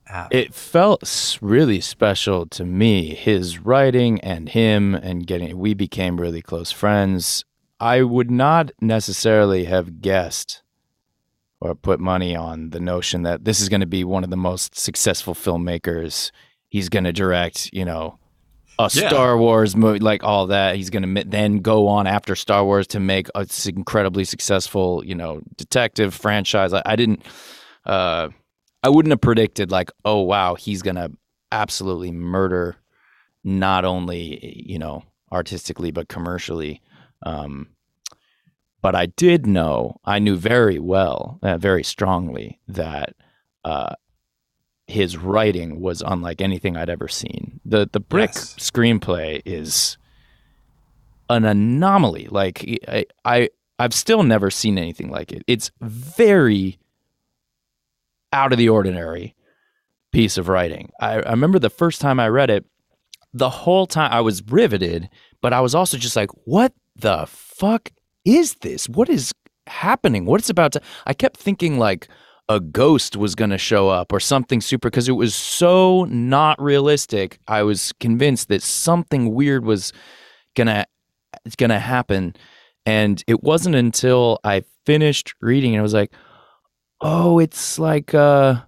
[0.03, 0.37] happen?
[0.37, 6.41] It felt really special to me his writing and him and getting we became really
[6.41, 7.45] close friends.
[7.79, 10.61] I would not necessarily have guessed
[11.61, 14.37] or put money on the notion that this is going to be one of the
[14.37, 16.31] most successful filmmakers.
[16.67, 18.19] He's going to direct you know
[18.79, 19.07] a Yeah.
[19.09, 20.75] Star Wars movie, like all that.
[20.75, 25.03] He's going to then go on after Star Wars to make a s- incredibly successful,
[25.05, 26.73] you know, detective franchise.
[26.73, 27.23] I, I didn't,
[27.85, 28.29] uh,
[28.81, 31.11] I wouldn't have predicted like, oh wow, he's going to
[31.51, 32.75] absolutely murder,
[33.43, 36.81] not only you know artistically but commercially.
[37.25, 37.67] Um,
[38.81, 43.15] but I did know, I knew very well, uh, very strongly that
[43.63, 43.95] uh,
[44.93, 47.59] his writing was unlike anything I'd ever seen.
[47.65, 48.55] The the Brick Yes.
[48.59, 49.97] screenplay is
[51.29, 52.27] an anomaly.
[52.29, 55.43] Like I, I I've still never seen anything like it.
[55.47, 56.77] It's very
[58.31, 59.35] out of the ordinary
[60.11, 60.91] piece of writing.
[60.99, 62.65] I, I remember the first time I read it,
[63.33, 65.09] the whole time I was riveted,
[65.41, 67.89] but I was also just like, what the fuck
[68.25, 68.87] is this?
[68.87, 69.33] What is
[69.65, 70.25] happening?
[70.25, 70.81] What's about to.
[71.07, 72.07] I kept thinking like
[72.49, 76.61] a ghost was going to show up or something super because it was so not
[76.61, 77.39] realistic.
[77.47, 79.93] I was convinced that something weird was
[80.55, 80.85] going to
[81.45, 82.35] it's going to happen
[82.85, 86.13] and it wasn't until I finished reading and I was like,
[87.01, 88.61] "Oh, it's like uh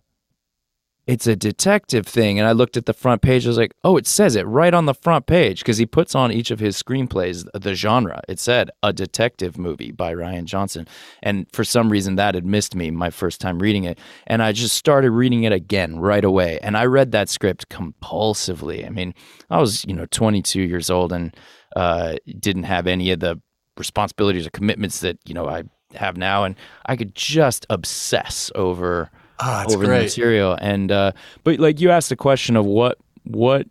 [1.07, 2.39] it's a detective thing.
[2.39, 3.45] And I looked at the front page.
[3.45, 6.15] I was like, oh, it says it right on the front page because he puts
[6.15, 8.21] on each of his screenplays the genre.
[8.27, 10.87] It said a detective movie by Rian Johnson.
[11.21, 13.99] And for some reason, that had missed me my first time reading it.
[14.25, 16.59] And I just started reading it again right away.
[16.63, 18.85] And I read that script compulsively.
[18.85, 19.13] I mean,
[19.51, 21.35] I was, you know, 22 years old and
[21.75, 23.39] uh, didn't have any of the
[23.77, 26.45] responsibilities or commitments that, you know, I have now.
[26.45, 26.55] And
[26.87, 29.97] I could just obsess over Oh, over great.
[29.97, 30.57] the material.
[30.59, 31.11] And uh,
[31.43, 33.67] but like you asked the question of what what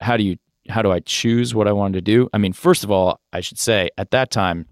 [0.00, 0.36] how do you
[0.68, 2.28] how do I choose what I wanted to do?
[2.32, 4.66] I mean, first of all, I should say at that time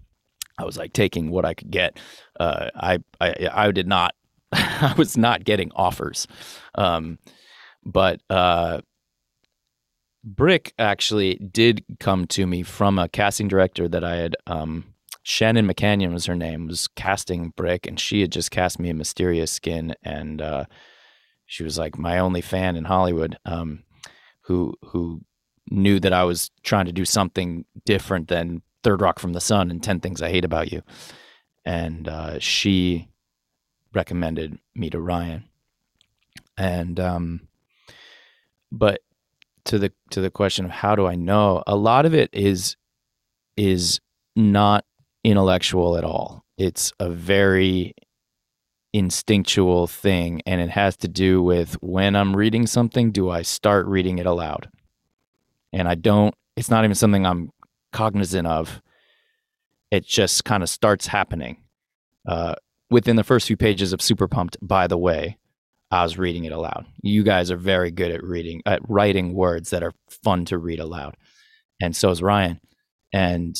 [0.57, 1.99] I was like taking what I could get.
[2.39, 4.15] Uh, I, I I did not
[4.51, 6.27] I was not getting offers.
[6.75, 7.19] Um,
[7.83, 8.81] but uh,
[10.23, 14.90] Brick actually did come to me from a casting director that I had um,
[15.23, 18.97] Shannon Makhanian was her name, was casting Brick, and she had just cast me in
[18.97, 20.65] Mysterious Skin, and uh,
[21.45, 23.83] she was like my only fan in Hollywood, um,
[24.41, 25.21] who who
[25.69, 29.69] knew that I was trying to do something different than Third Rock from the Sun
[29.69, 30.81] and Ten Things I Hate About You,
[31.65, 33.07] and uh, she
[33.93, 35.43] recommended me to Rian,
[36.57, 37.47] and um,
[38.71, 39.01] but
[39.65, 42.75] to the to the question of how do I know, a lot of it is
[43.55, 43.99] is
[44.35, 44.83] not
[45.23, 46.43] intellectual at all.
[46.57, 47.93] It's a very
[48.93, 53.85] instinctual thing and it has to do with when I'm reading something, do I start
[53.87, 54.69] reading it aloud?
[55.71, 57.51] And I don't, it's not even something I'm
[57.93, 58.81] cognizant of.
[59.91, 61.57] It just kind of starts happening.
[62.27, 62.55] Uh,
[62.89, 65.37] within the first few pages of Super Pumped, by the way,
[65.89, 66.85] I was reading it aloud.
[67.01, 69.93] You guys are very good at reading, at writing words that are
[70.23, 71.15] fun to read aloud.
[71.81, 72.59] And so is Rian.
[73.11, 73.57] And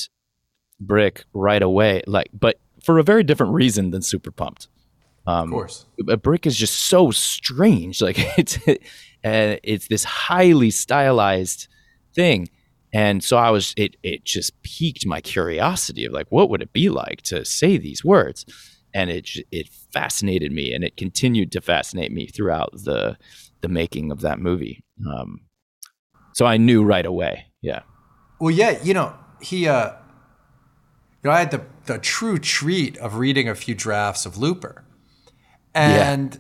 [0.82, 4.68] Brick right away, like, but for a very different reason than Super Pumped.
[5.28, 8.02] Um, of course, a brick is just so strange.
[8.02, 11.68] Like it's uh, it's this highly stylized
[12.16, 12.50] thing,
[12.92, 16.74] and so I was it it just piqued my curiosity of like what would it
[16.74, 18.46] be like to say these words,
[18.96, 23.16] and it it fascinated me, and it continued to fascinate me throughout the
[23.62, 24.84] the making of that movie.
[25.08, 25.42] Um,
[26.34, 27.46] so I knew right away.
[27.62, 27.82] Yeah.
[28.40, 29.68] Well, yeah, you know he.
[29.68, 29.92] uh
[31.24, 34.84] you know, I had the, the true treat of reading a few drafts of Looper.
[35.74, 36.40] And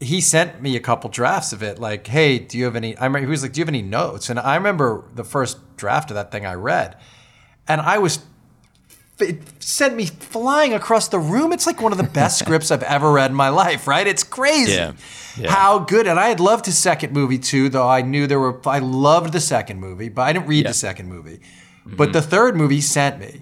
[0.00, 0.06] yeah.
[0.06, 2.96] he sent me a couple drafts of it, like, hey, do you have any?
[2.96, 4.28] I remember he was like, do you have any notes?
[4.28, 6.96] And I remember the first draft of that thing I read,
[7.66, 8.20] and I was.
[9.18, 11.50] It sent me flying across the room.
[11.50, 14.06] It's like one of the best scripts I've ever read in my life, right?
[14.06, 14.92] It's crazy yeah.
[15.38, 15.50] Yeah.
[15.50, 16.06] how good.
[16.06, 19.32] And I had loved his second movie too, though I knew there were, I loved
[19.32, 21.38] the second movie, but I didn't read the second movie.
[21.38, 21.96] Mm-hmm.
[21.96, 23.40] But the third movie sent me.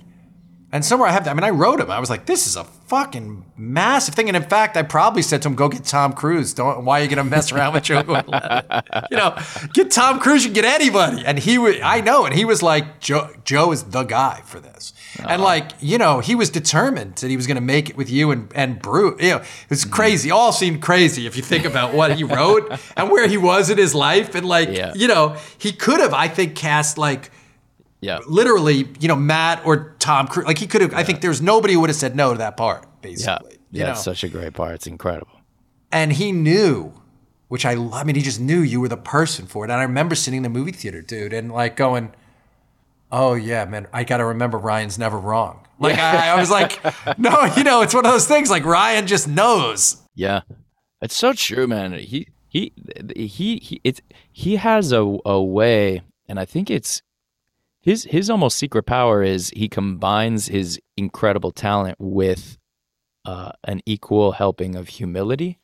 [0.75, 1.31] And somewhere I have that.
[1.31, 1.89] I mean, I wrote him.
[1.89, 4.27] I was like, this is a fucking massive thing.
[4.29, 6.53] And in fact, I probably said to him, go get Tom Cruise.
[6.53, 8.01] Don't, why are you going to mess around with Joe
[9.11, 9.39] You know,
[9.73, 11.25] get Tom Cruise, you can get anybody.
[11.25, 12.27] And he was, I know.
[12.27, 14.95] And he was like, Joe, Joe is the guy for this.
[15.25, 18.11] And like, you know, he was determined that he was going to make it with
[18.11, 19.23] you and, and Bruce.
[19.23, 19.93] You know, it was mm.
[19.93, 20.33] crazy.
[20.33, 23.79] All seemed crazy if you think about what he wrote and where he was in
[23.79, 24.35] his life.
[24.35, 24.93] And like, Yeah.
[24.97, 27.31] you know, he could have, I think, cast like,
[28.05, 28.19] Yeah.
[28.29, 30.47] literally, you know, Matt or Tom Cruise.
[30.47, 30.93] Like he could have.
[30.95, 32.89] I think there's nobody who would have said no to that part, Yeah.
[33.03, 33.59] basically.
[33.71, 33.85] Yeah.
[33.87, 33.91] know?
[33.93, 34.75] It's such a great part.
[34.75, 35.33] It's incredible.
[35.91, 36.93] and he knew,
[37.49, 39.71] which I, I mean, he just knew you were the person for it.
[39.71, 42.13] And I remember sitting in the movie theater, dude, and like going,
[43.13, 46.81] "Oh yeah, man, I got to remember Rian's never wrong." Like I, I was like,
[47.19, 48.49] "No, you know, it's one of those things.
[48.49, 50.43] Like Rian just knows." Yeah,
[51.03, 51.93] it's so true, man.
[51.95, 52.73] He he
[53.17, 54.01] he he it's
[54.31, 57.03] he has a a way, and I think it's
[57.85, 62.57] his his almost secret power is he combines his incredible talent with
[63.27, 65.59] uh, an equal helping of humility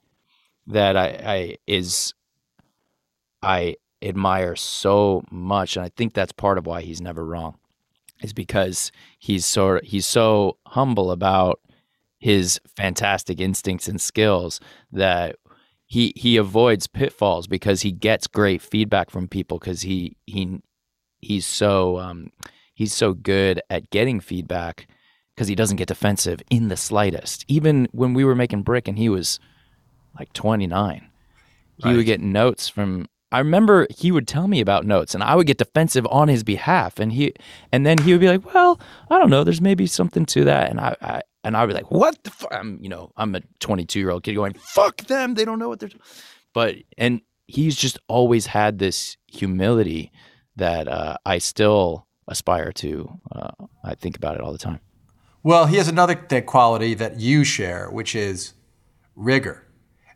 [0.66, 2.12] that I, I is
[3.42, 7.56] I admire so much, and I think that's part of why he's never wrong,
[8.22, 11.60] is because he's so he's so humble about
[12.18, 14.60] his fantastic instincts and skills
[14.92, 15.36] that
[15.86, 20.60] he he avoids pitfalls because he gets great feedback from people because he he
[21.20, 22.30] he's so um,
[22.74, 24.86] he's so good at getting feedback
[25.34, 27.44] because he doesn't get defensive in the slightest.
[27.48, 29.40] Even when we were making brick and he was
[30.18, 31.06] like 29.
[31.82, 35.36] He would get notes from I remember he would tell me about notes and I
[35.36, 37.32] would get defensive on his behalf and he
[37.72, 40.68] and then he would be like, "Well, I don't know, there's maybe something to that."
[40.68, 43.40] And I, I and I'd be like, "What the fuck?" I'm, you know, I'm a
[43.60, 46.02] 22-year-old kid going, "Fuck them, they don't know what they're doing."
[46.52, 50.10] But and he's just always had this humility
[50.60, 53.20] that uh, I still aspire to.
[53.30, 53.50] Uh,
[53.84, 54.80] I think about it all the time.
[55.42, 58.54] Well, he has another th- quality that you share, which is
[59.16, 59.66] rigor.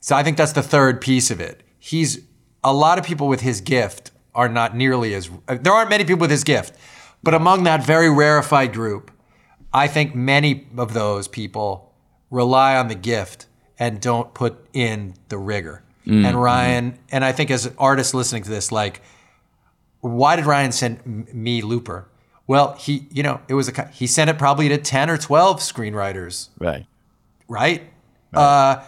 [0.01, 1.63] So I think that's the third piece of it.
[1.79, 2.21] He's
[2.63, 6.21] a lot of people with his gift are not nearly as there aren't many people
[6.21, 6.75] with his gift,
[7.23, 9.11] but among that very rarefied group,
[9.73, 11.95] I think many of those people
[12.31, 13.47] rely on the gift
[13.79, 15.83] and don't put in the rigor.
[16.07, 19.01] And Rian, and I think as artists listening to this, like,
[20.11, 22.09] why did Rian send me Looper?
[22.47, 25.61] Well, he, you know, it was a he sent it probably to ten or twelve
[25.61, 26.87] screenwriters Right.
[27.49, 27.83] right?
[28.35, 28.83] Uh,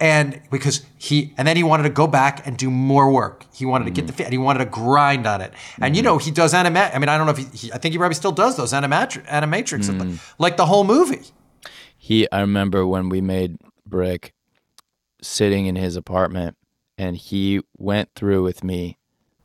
[0.00, 3.44] and because he, and then he wanted to go back and do more work.
[3.52, 4.06] He wanted to get mm-hmm.
[4.06, 5.52] the, fi- and he wanted to grind on it.
[5.80, 6.06] And you mm-hmm.
[6.06, 6.94] know, he does animat.
[6.94, 8.72] I mean, I don't know if he, he I think he probably still does those
[8.72, 10.18] animatri- animatrix, mm.
[10.38, 11.26] like the whole movie.
[11.96, 14.32] He, I remember when we made Brick,
[15.20, 16.56] sitting in his apartment,
[16.96, 18.97] and he went through with me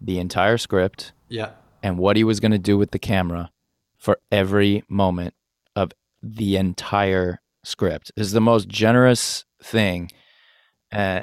[0.04, 1.52] the entire script Yeah.
[1.82, 3.50] and what he was going to do with the camera
[3.98, 5.34] for every moment
[5.76, 5.92] of
[6.22, 8.12] the entire script.
[8.18, 10.12] Is the most generous thing.
[10.92, 11.22] Uh,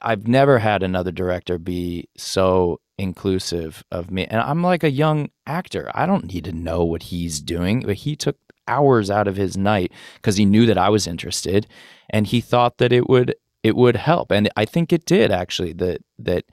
[0.00, 4.24] I've never had another director be so inclusive of me.
[4.26, 5.90] And I'm like a young actor.
[5.94, 8.36] I don't need to know what he's doing, but he took
[8.68, 11.66] hours out of his night because he knew that I was interested
[12.08, 14.30] and he thought that it would it would help.
[14.30, 16.44] And I think it did actually that that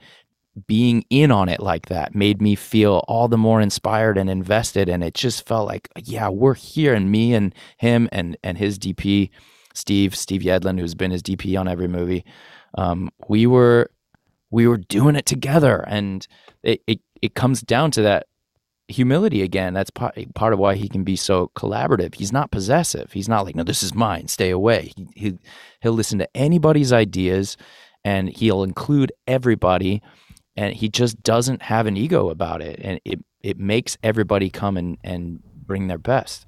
[0.66, 4.88] being in on it like that made me feel all the more inspired and invested.
[4.88, 6.94] And it just felt like yeah we're here.
[6.94, 9.30] And me and him and and his dp
[9.72, 12.24] steve steve yedlin who's been his dp on every movie
[12.76, 13.90] um, we were
[14.50, 15.84] we were doing it together.
[15.86, 16.26] And
[16.62, 18.26] it, it it comes down to that
[18.88, 19.74] humility again.
[19.74, 22.14] That's part, part of why he can be so collaborative.
[22.14, 23.12] He's not possessive.
[23.12, 24.28] He's not like no this is mine.
[24.28, 24.92] Stay away.
[24.96, 25.38] He, he
[25.80, 27.56] he'll listen to anybody's ideas
[28.04, 30.02] and he'll include everybody
[30.60, 34.76] and he just doesn't have an ego about it and it it makes everybody come
[34.76, 36.46] and and bring their best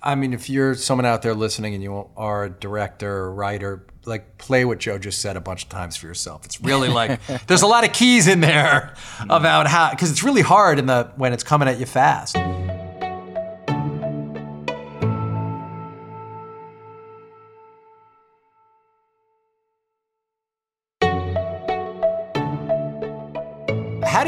[0.00, 3.84] I mean, if you're someone out there listening and you are a director or writer,
[4.04, 6.44] like play what Joe just said a bunch of times for yourself.
[6.44, 8.94] It's really like there's a lot of keys in there
[9.28, 12.36] about how because it's really hard in the when it's coming at you fast.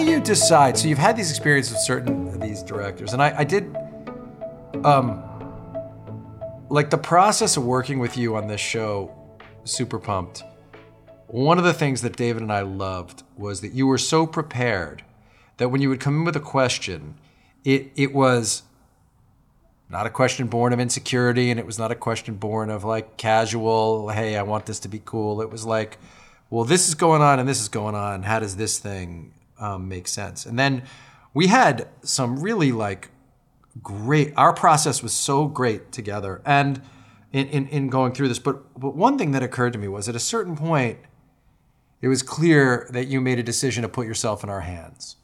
[0.04, 0.78] Do you decide?
[0.78, 3.74] So you've had these experiences with certain of these directors, and I, I did
[4.84, 5.22] um,
[6.68, 9.14] like the process of working with you on this show,
[9.64, 10.42] super pumped.
[11.26, 15.04] One of the things that David and I loved was that you were so prepared
[15.58, 17.16] that when you would come in with a question,
[17.64, 18.62] it it was
[19.90, 23.16] not a question born of insecurity and it was not a question born of like
[23.16, 25.42] casual, hey, I want this to be cool.
[25.42, 25.98] It was like,
[26.48, 28.22] well, this is going on and this is going on.
[28.22, 30.46] How does this thing um, make sense?
[30.46, 30.82] And then
[31.32, 33.10] we had some really like
[33.82, 36.82] great our process was so great together and
[37.32, 38.38] in, in, in going through this.
[38.38, 40.98] But but one thing that occurred to me was at a certain point
[42.02, 45.16] it was clear that you made a decision to put yourself in our hands.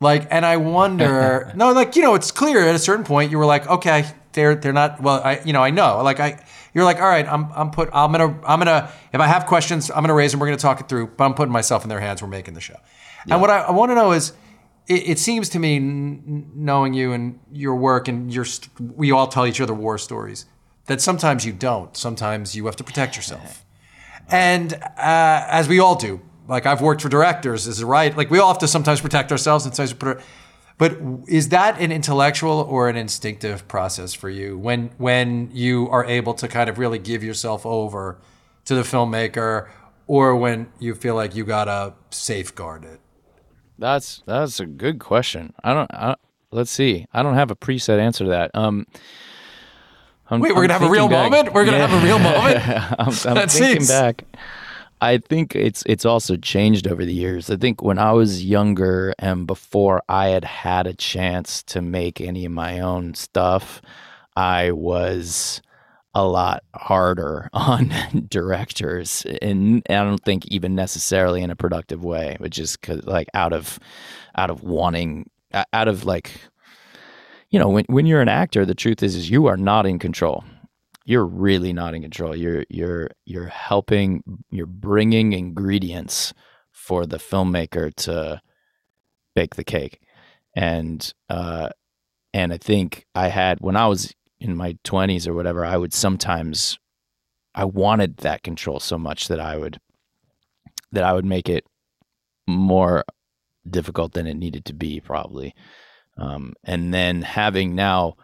[0.00, 3.38] Like and i wonder no like you know it's clear at a certain point you
[3.38, 6.02] were like okay they're they're not well i you know i know.
[6.04, 9.26] Like i you're like all right i'm i'm put i'm gonna i'm gonna if i
[9.26, 11.82] have questions i'm gonna raise them we're gonna talk it through but i'm putting myself
[11.82, 12.76] in their hands we're making the show
[13.30, 14.32] and what i, I want to know is
[14.88, 19.12] it, it seems to me, n- knowing you and your work, and your st- we
[19.12, 20.46] all tell each other war stories.
[20.86, 21.94] That sometimes you don't.
[21.96, 23.64] Sometimes you have to protect yourself,
[24.30, 26.20] and uh, as we all do.
[26.48, 28.16] Like I've worked for directors, is it right?
[28.16, 30.08] Like we all have to sometimes protect ourselves, and sometimes put.
[30.08, 30.22] Our,
[30.78, 36.06] but is that an intellectual or an instinctive process for you when when you are
[36.06, 38.18] able to kind of really give yourself over
[38.64, 39.68] to the filmmaker,
[40.06, 43.00] or when you feel like you gotta safeguard it?
[43.78, 45.54] That's that's a good question.
[45.62, 45.92] I don't.
[45.94, 46.16] I,
[46.50, 47.06] let's see.
[47.12, 48.50] I don't have a preset answer to that.
[48.54, 48.86] Um,
[50.30, 51.54] I'm, Wait, we're I'm gonna have a real back- moment.
[51.54, 51.86] We're gonna Yeah.
[51.86, 53.26] have a real moment.
[53.26, 54.24] I'm, I'm thinking back.
[55.00, 57.48] I think it's it's also changed over the years.
[57.50, 62.20] I think when I was younger and before I had had a chance to make
[62.20, 63.80] any of my own stuff,
[64.36, 65.62] I was
[66.24, 67.92] a lot harder on
[68.28, 73.28] directors, and I don't think even necessarily in a productive way, but just 'cause, like
[73.34, 73.78] out of
[74.36, 75.30] out of wanting,
[75.72, 76.40] out of like,
[77.50, 79.98] you know, when when you're an actor, the truth is is you are not in
[79.98, 80.44] control
[81.04, 82.36] you're really not in control.
[82.36, 84.22] You're you're you're helping.
[84.50, 86.34] You're bringing ingredients
[86.70, 88.42] for the filmmaker to
[89.34, 90.00] bake the cake,
[90.54, 91.70] and uh,
[92.34, 95.92] and I think I had when I was in my 20s or whatever, I would
[95.92, 96.78] sometimes
[97.54, 99.80] I wanted that control so much that I would
[100.92, 101.64] that I would make it
[102.46, 103.04] more
[103.68, 105.54] difficult than it needed to be probably.
[106.16, 108.14] Um, and then having now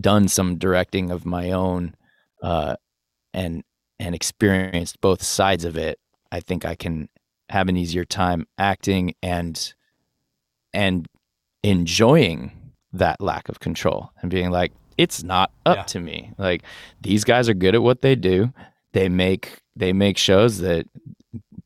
[0.00, 1.94] done some directing of my own
[2.42, 2.76] uh,
[3.34, 3.62] and
[3.98, 5.98] and experienced both sides of it,
[6.30, 7.08] I think I can
[7.48, 9.74] have an easier time acting and
[10.72, 11.06] and
[11.62, 14.72] enjoying that lack of control and being like,
[15.02, 15.82] it's not up yeah.
[15.82, 16.30] to me.
[16.38, 16.62] Like
[17.00, 18.52] these guys are good at what they do.
[18.92, 20.86] They make they make shows that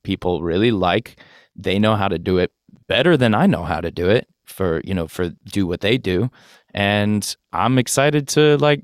[0.03, 1.21] people really like.
[1.55, 2.51] They know how to do it
[2.89, 5.99] better than I know how to do it for, you know, for do what they
[5.99, 6.31] do.
[6.73, 8.83] And I'm excited to like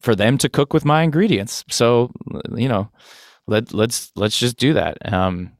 [0.00, 1.64] for them to cook with my ingredients.
[1.68, 2.10] So,
[2.56, 2.90] you know,
[3.46, 4.98] let let's let's just do that.
[5.12, 5.52] Um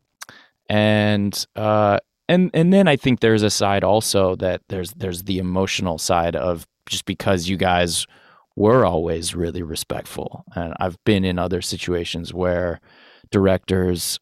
[0.69, 5.39] and uh and and then I think there's a side also that there's there's the
[5.39, 8.07] emotional side of just because you guys
[8.57, 12.81] were always really respectful, and I've been in other situations where
[13.31, 14.21] directors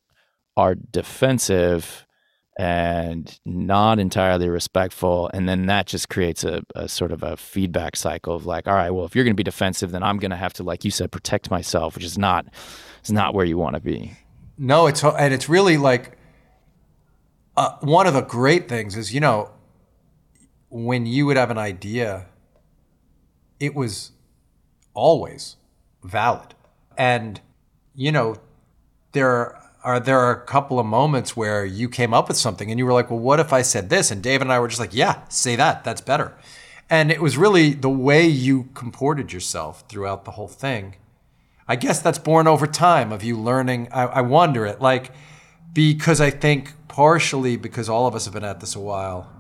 [0.56, 2.06] are defensive
[2.58, 7.96] and not entirely respectful and then that just creates a, a, sort of a feedback
[7.96, 10.30] cycle of like all right well if you're going to be defensive then i'm going
[10.30, 12.44] to have to like you said protect myself which is not
[13.04, 14.12] is not where you want to be.
[14.58, 16.16] No it's and it's really like
[17.56, 19.50] uh, one of the great things is, you know,
[20.70, 22.26] when you would have an idea,
[23.60, 24.12] it was
[24.94, 25.56] always
[26.02, 26.54] valid.
[26.96, 27.40] And,
[27.94, 28.36] you know,
[29.12, 32.78] there are there are a couple of moments where you came up with something and
[32.78, 34.10] you were like, well, what if I said this?
[34.10, 35.84] And Dave and I were just like, yeah, say that.
[35.84, 36.32] That's better.
[36.88, 40.96] And it was really the way you comported yourself throughout the whole thing.
[41.66, 43.88] I guess that's born over time of you learning.
[43.92, 45.10] I, I wonder it like
[45.72, 49.30] because I think partially because all of us have been at this a while,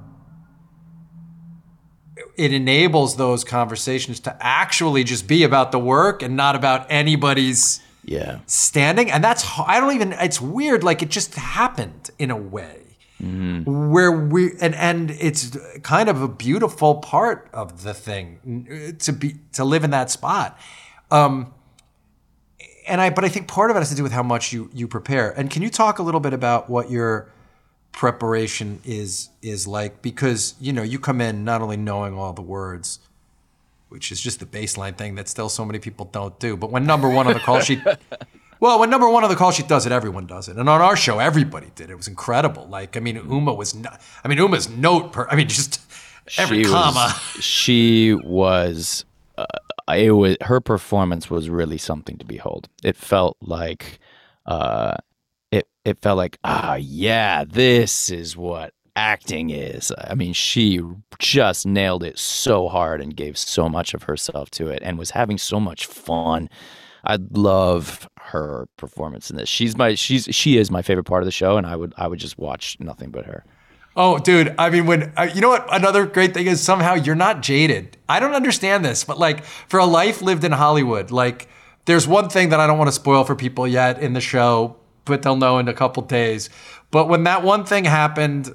[2.36, 7.80] it enables those conversations to actually just be about the work and not about anybody's
[8.04, 9.10] yeah standing.
[9.10, 10.12] And that's I don't even.
[10.12, 10.82] It's weird.
[10.84, 12.78] Like it just happened in a way.
[13.22, 13.90] Mm-hmm.
[13.90, 19.36] Where we and and it's kind of a beautiful part of the thing to be
[19.52, 20.58] to live in that spot.
[21.10, 21.52] Um,
[22.88, 24.70] and I, but I think part of it has to do with how much you
[24.72, 25.30] you prepare.
[25.30, 27.30] And can you talk a little bit about what your
[27.92, 30.02] preparation is is like?
[30.02, 32.98] Because you know you come in not only knowing all the words,
[33.88, 36.56] which is just the baseline thing that still so many people don't do.
[36.56, 37.80] But when number one on the call sheet,
[38.60, 40.56] well, when number one on the call sheet does it, everyone does it.
[40.56, 41.90] And on our show, everybody did.
[41.90, 42.66] It It was incredible.
[42.66, 43.90] Like I mean, Uma was, no,
[44.24, 45.80] I mean, Uma's note per, I mean, just
[46.38, 47.14] every she comma.
[47.14, 49.04] Was, she was
[49.36, 49.44] uh,
[49.94, 52.68] it was her performance was really something to behold.
[52.82, 53.98] It felt like
[54.46, 54.96] uh,
[55.92, 59.92] it felt like ah yeah, this is what acting is.
[59.98, 60.80] I mean, she
[61.18, 65.10] just nailed it so hard and gave so much of herself to it and was
[65.10, 66.48] having so much fun.
[67.04, 69.48] I love her performance in this.
[69.48, 72.08] She's my she's she is my favorite part of the show and I would I
[72.08, 73.44] would just watch nothing but her.
[73.94, 74.54] Oh, dude.
[74.58, 75.66] I mean, when uh, you know what?
[75.70, 77.98] Another great thing is somehow you're not jaded.
[78.08, 81.48] I don't understand this, but like for a life lived in Hollywood, like
[81.84, 84.76] there's one thing that I don't want to spoil for people yet in the show,
[85.04, 86.50] but they'll know in a couple days.
[86.90, 88.54] But when that one thing happened,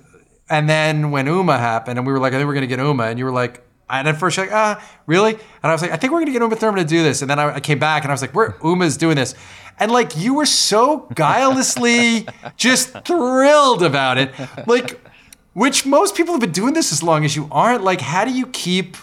[0.50, 3.06] and then when Uma happened, and we were like, I think we're gonna get Uma,
[3.06, 5.34] and you were like, and at first you're like, ah, really?
[5.34, 7.22] And I was like, I think we're gonna get Uma Thurman to do this.
[7.22, 9.34] And then I, I came back and I was like, where Uma's doing this.
[9.80, 12.28] And like you were so guilelessly
[12.58, 14.32] just thrilled about it.
[14.66, 15.00] Like
[15.58, 17.84] which most people have been doing this as long as you aren't.
[17.84, 18.96] Like, how do you keep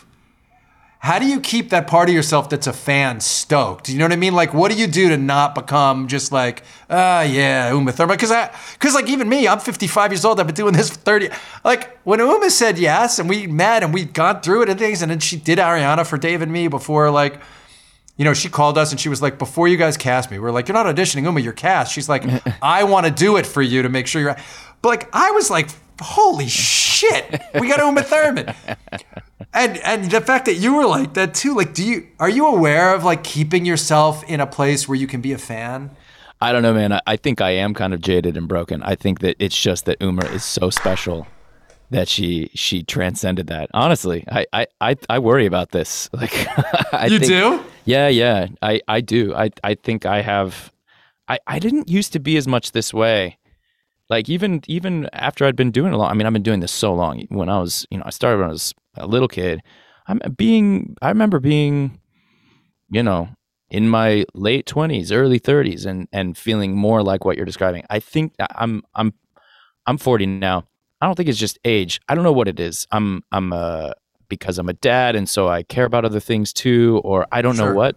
[1.04, 3.90] how do you keep that part of yourself that's a fan stoked?
[3.90, 4.32] You know what I mean?
[4.32, 8.16] Like, what do you do to not become just like, ah, uh, yeah, Uma Thurman?
[8.16, 10.40] Because I, because like even me, I'm 55 years old.
[10.40, 11.28] I've been doing this for 30.
[11.62, 15.02] Like when Uma said yes, and we met and we'd gone through it and things,
[15.02, 17.38] and then she did Ariana for Dave and me before, like.
[18.16, 20.46] You know, she called us and she was like, "Before you guys cast me, we
[20.46, 22.24] are like, you're not auditioning Uma, you're cast." She's like,
[22.62, 24.36] "I want to do it for you to make sure you're."
[24.82, 25.68] But like, I was like
[26.00, 26.83] holy shit,
[27.60, 28.54] we got Uma Thurman.
[29.52, 32.46] And and the fact that you were like that too, like, do you are you
[32.46, 35.90] aware of like keeping yourself in a place where you can be a fan?
[36.40, 36.92] I don't know, man.
[36.92, 38.82] I, I think I am kind of jaded and broken.
[38.82, 41.26] I think that it's just that Uma is so special
[41.90, 43.70] that she she transcended that.
[43.72, 46.10] Honestly, I I I, I worry about this.
[46.20, 46.34] Like,
[46.92, 47.64] I you think, do?
[47.84, 48.48] Yeah, yeah.
[48.60, 49.34] I I do.
[49.34, 50.72] I I think I have.
[51.28, 53.38] I I didn't used to be as much this way
[54.10, 56.60] like even even after I'd been doing it a long, I mean, I've been doing
[56.60, 57.26] this so long.
[57.30, 59.60] When I was, you know, I started when I was a little kid.
[60.06, 61.98] I'm being, I remember being,
[62.90, 63.30] you know,
[63.70, 67.84] in my late 20s, early 30s and and feeling more like what you're describing.
[67.88, 69.14] I think I'm I'm
[69.86, 70.64] I'm 40 now.
[71.00, 72.00] I don't think it's just age.
[72.08, 72.86] I don't know what it is.
[72.92, 73.92] I'm I'm uh
[74.28, 77.56] because I'm a dad and so I care about other things too or I don't
[77.56, 77.70] Sure.
[77.70, 77.96] know what.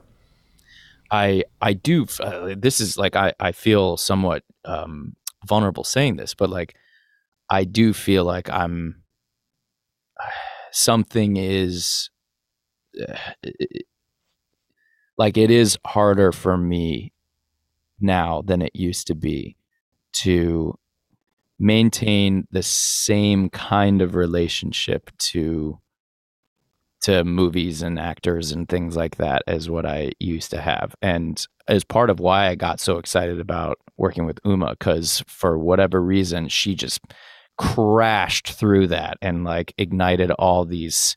[1.11, 5.15] I I do uh, this is like I I feel somewhat um
[5.47, 6.75] vulnerable saying this, but like
[7.49, 9.03] I do feel like I'm
[10.71, 12.09] something is
[13.01, 13.49] uh,
[15.17, 17.13] like it is harder for me
[17.99, 19.55] now than it used to be
[20.13, 20.77] to
[21.59, 25.79] maintain the same kind of relationship to
[27.07, 30.93] to movies and actors and things like that as what I used to have.
[31.01, 35.57] And as part of why I got so excited about working with Uma cuz for
[35.57, 36.99] whatever reason she just
[37.57, 41.15] crashed through that and like ignited all these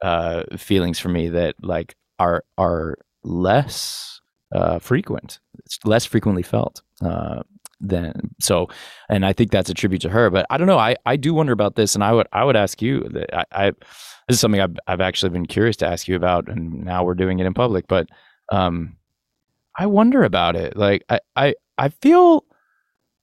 [0.00, 4.20] uh feelings for me that like are are less
[4.54, 5.40] uh frequent
[5.84, 7.42] less frequently felt uh
[7.80, 8.68] than so
[9.08, 11.32] and i think that's a tribute to her but i don't know i i do
[11.32, 13.70] wonder about this and i would i would ask you that i, I
[14.26, 17.14] this is something I've, I've actually been curious to ask you about and now we're
[17.14, 18.08] doing it in public but
[18.50, 18.96] um
[19.78, 22.44] i wonder about it like i i i feel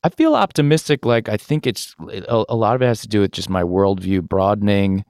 [0.06, 1.04] I feel optimistic.
[1.04, 3.64] Like I think it's a, a lot of it has to do with just my
[3.64, 5.04] worldview broadening,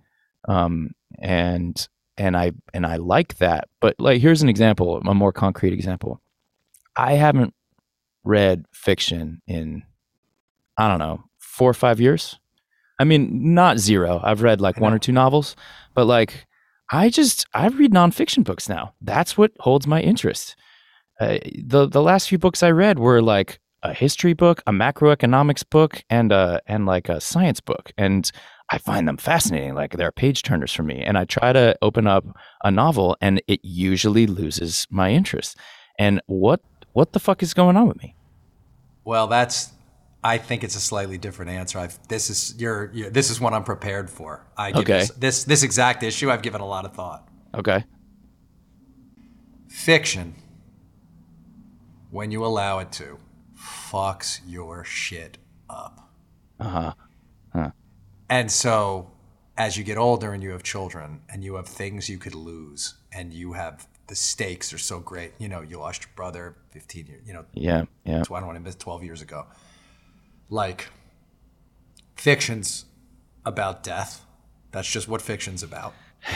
[0.48, 1.86] um, and
[2.18, 3.68] and I and I like that.
[3.82, 6.22] But like, here's an example, a more concrete example.
[6.96, 7.54] I haven't
[8.26, 9.84] read fiction in
[10.78, 12.38] I don't know four or five years.
[13.00, 14.22] I mean, not zero.
[14.24, 15.56] I've read like one or two novels,
[15.94, 16.46] but like
[16.92, 18.94] I just I read nonfiction books now.
[19.02, 20.56] That's what holds my interest.
[21.20, 25.70] Uh, the the last few books I read were like a history book, a macroeconomics
[25.70, 28.32] book, and a and like a science book, and
[28.70, 29.76] I find them fascinating.
[29.76, 31.02] Like they're page turners for me.
[31.02, 32.26] And I try to open up
[32.64, 35.58] a novel, and it usually loses my interest.
[36.00, 36.62] And what
[36.96, 38.16] what the fuck is going on with me?
[39.04, 39.72] Well, that's.
[40.24, 41.78] I think it's a slightly different answer.
[41.78, 43.10] I've, this is your, your.
[43.12, 44.48] This is what I'm prepared for.
[44.58, 45.00] I give Okay.
[45.00, 46.32] this, this this exact issue.
[46.32, 47.28] I've given a lot of thought.
[47.54, 47.84] Okay.
[49.68, 50.36] Fiction,
[52.12, 53.20] when you allow it to,
[53.60, 55.38] fucks your shit
[55.70, 56.10] up.
[56.60, 56.94] Uh
[57.54, 57.72] huh.
[58.30, 59.12] And so,
[59.58, 62.96] as you get older and you have children and you have things you could lose
[63.12, 65.34] and you have the stakes are so great.
[65.40, 67.86] You know, you lost your brother 15 years, you know, Yeah.
[68.04, 68.24] Yeah.
[68.24, 69.46] So I don't want to miss 12 years ago.
[70.50, 70.90] Like,
[72.16, 72.86] fiction's
[73.46, 74.26] about death.
[74.72, 75.94] That's just what fiction's about.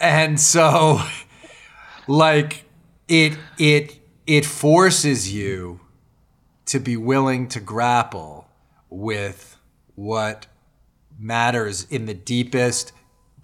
[0.00, 1.00] and so,
[2.06, 2.64] like,
[3.08, 5.80] it it it forces you
[6.66, 8.48] to be willing to grapple
[8.90, 9.56] with
[9.94, 10.46] what
[11.18, 12.92] matters in the deepest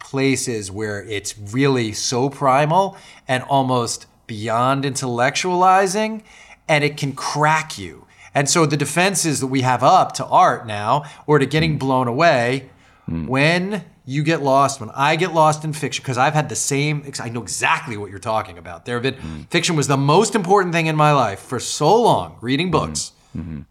[0.06, 2.96] places where it's really so primal
[3.26, 6.22] and almost beyond intellectualizing
[6.68, 8.06] and it can crack you.
[8.32, 11.78] And so the defenses that we have up to art now or to getting hmm.
[11.78, 12.70] blown away
[13.06, 13.26] hmm.
[13.26, 17.04] when you get lost, when I get lost in fiction, because I've had the same,
[17.20, 18.84] I know exactly what you're talking about.
[18.84, 19.42] There have been, hmm.
[19.50, 23.10] fiction was the most important thing in my life for so long, reading books.
[23.36, 23.62] Mm-hmm.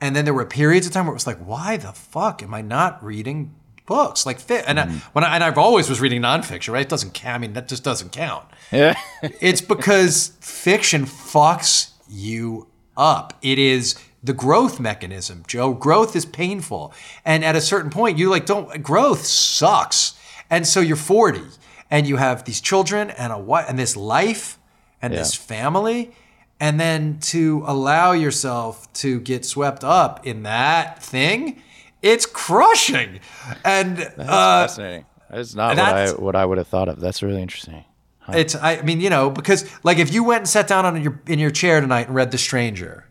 [0.00, 2.54] And then there were periods of time where it was like, why the fuck am
[2.54, 3.54] I not reading
[3.90, 4.24] books?
[4.24, 4.64] Like, fi-?
[4.66, 5.00] and I, mm.
[5.12, 6.86] when I, and I've always was reading nonfiction, right?
[6.86, 7.34] It doesn't count.
[7.34, 8.46] I mean, that just doesn't count.
[8.72, 8.94] Yeah.
[9.40, 13.36] It's because fiction fucks you up.
[13.42, 15.74] It is the growth mechanism, Joe.
[15.74, 16.92] Growth is painful.
[17.24, 20.14] And at a certain point, you like don't growth sucks.
[20.48, 21.42] And so you're 40
[21.90, 24.58] and you have these children and a what and this life
[25.02, 26.12] and this family.
[26.58, 31.62] And then to allow yourself to get swept up in that thing,
[32.02, 33.20] it's crushing.
[33.64, 34.24] And That's uh,
[34.66, 35.06] fascinating.
[35.30, 37.00] That's not what I what I would have thought of.
[37.00, 37.84] That's really interesting.
[38.32, 41.20] It's I mean, you know, because like if you went and sat down on your
[41.26, 43.06] in your chair tonight and read The Stranger,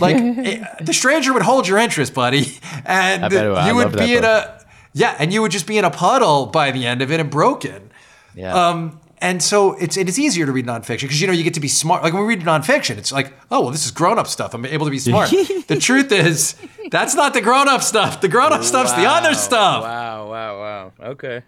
[0.00, 3.58] like it- The Stranger would hold your interest, buddy, and I bet it would.
[3.58, 4.44] I you would be in book.
[4.44, 7.18] a yeah, and you would just be in a puddle by the end of it
[7.18, 7.90] and broken.
[8.34, 8.54] Yeah.
[8.54, 11.54] Um, and so it's it is easier to read nonfiction because you know you get
[11.54, 12.02] to be smart.
[12.02, 14.52] Like when we read nonfiction, it's like, oh well, this is grown up stuff.
[14.52, 15.30] I'm able to be smart.
[15.66, 16.56] the truth is,
[16.90, 18.20] that's not the grown up stuff.
[18.20, 19.82] The grown up stuff's the other stuff.
[19.82, 20.92] Wow, wow, wow.
[21.12, 21.42] Okay.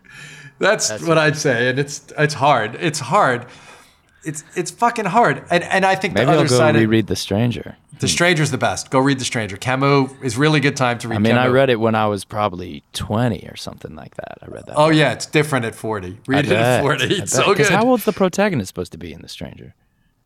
[0.58, 2.76] That's, what I'd say, and it's it's hard.
[2.76, 3.44] It's hard.
[4.24, 5.44] It's it's fucking hard.
[5.50, 7.76] And and I think Maybe the I'll other go side of reread The Stranger.
[7.98, 8.90] The Stranger's the best.
[8.90, 9.56] Go read The Stranger.
[9.56, 11.16] Camus is really good time to read.
[11.16, 14.38] I mean, I read it when I was probably 20 or something like that.
[14.42, 14.74] I read that.
[14.76, 16.18] Oh yeah, it's different at forty.
[16.26, 17.06] Read it at forty.
[17.16, 17.66] It's so good.
[17.68, 19.74] How old's the protagonist supposed to be in The Stranger?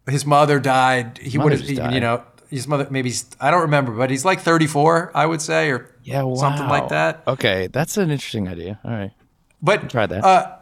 [0.08, 1.18] his mother died.
[1.18, 1.62] He would have,
[1.92, 5.24] you know, his mother maybe he's, I don't remember, but he's like thirty four, I
[5.26, 6.34] would say, or Yeah, wow.
[6.34, 7.22] something like that.
[7.28, 8.80] Okay, that's an interesting idea.
[8.84, 9.12] All right.
[9.62, 10.24] But Try that.
[10.24, 10.56] Uh,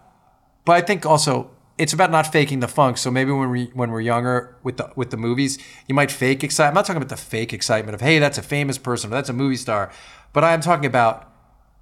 [0.66, 2.98] but I think also it's about not faking the funk.
[2.98, 6.44] So maybe when we when we're younger with the with the movies, you might fake
[6.44, 6.72] excitement.
[6.72, 9.28] I'm not talking about the fake excitement of hey, that's a famous person or that's
[9.28, 9.90] a movie star,
[10.32, 11.32] but I'm talking about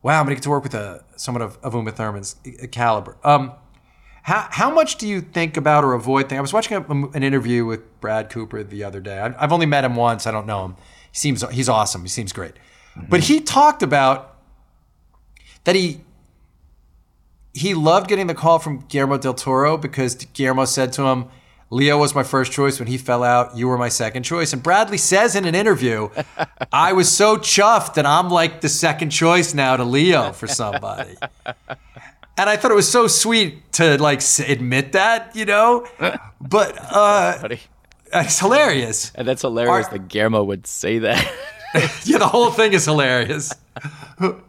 [0.02, 2.36] wow, I'm gonna get to work with a someone of, of Uma Thurman's
[2.70, 3.16] caliber.
[3.24, 3.52] Um,
[4.22, 6.38] how, how much do you think about or avoid things?
[6.38, 6.82] I was watching a,
[7.16, 9.20] an interview with Brad Cooper the other day.
[9.20, 10.26] I, I've only met him once.
[10.26, 10.76] I don't know him.
[11.12, 12.02] He seems he's awesome.
[12.02, 12.54] He seems great.
[12.96, 13.06] Mm-hmm.
[13.08, 14.36] But he talked about
[15.64, 16.00] that he
[17.56, 21.26] he loved getting the call from Guillermo del Toro because Guillermo said to him,
[21.70, 23.56] Leo was my first choice when he fell out.
[23.56, 24.52] You were my second choice.
[24.52, 26.10] And Bradley says in an interview,
[26.72, 31.16] I was so chuffed that I'm like the second choice now to Leo for somebody.
[32.38, 35.86] And I thought it was so sweet to like admit that, you know?
[36.38, 37.48] But uh,
[38.12, 39.10] it's hilarious.
[39.14, 41.24] And that's hilarious Our, that Guillermo would say that.
[42.04, 43.54] yeah, the whole thing is hilarious.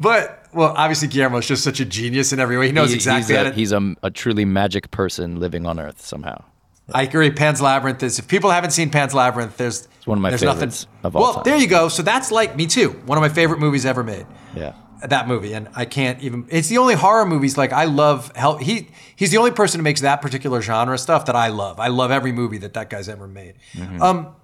[0.02, 2.68] But well, obviously Guillermo is just such a genius in every way.
[2.68, 3.36] He knows he, exactly.
[3.36, 6.44] He's, a, he's a, a, truly magic person living on Earth somehow.
[6.92, 7.30] I agree.
[7.32, 8.18] Pan's Labyrinth is.
[8.18, 11.16] If people haven't seen Pan's Labyrinth, there's it's one of my there's favorites nothing, of
[11.16, 11.44] all well, time.
[11.44, 11.90] there you go.
[11.90, 12.90] So that's like me too.
[13.06, 14.26] One of my favorite movies ever made.
[14.56, 14.74] Yeah.
[15.08, 16.48] That movie, and I can't even.
[16.50, 18.32] It's the only horror movies like I love.
[18.36, 21.80] Hell, he he's the only person who makes that particular genre stuff that I love.
[21.80, 23.56] I love every movie that that guy's ever made.
[23.74, 24.02] Mm-hmm.
[24.02, 24.36] Um,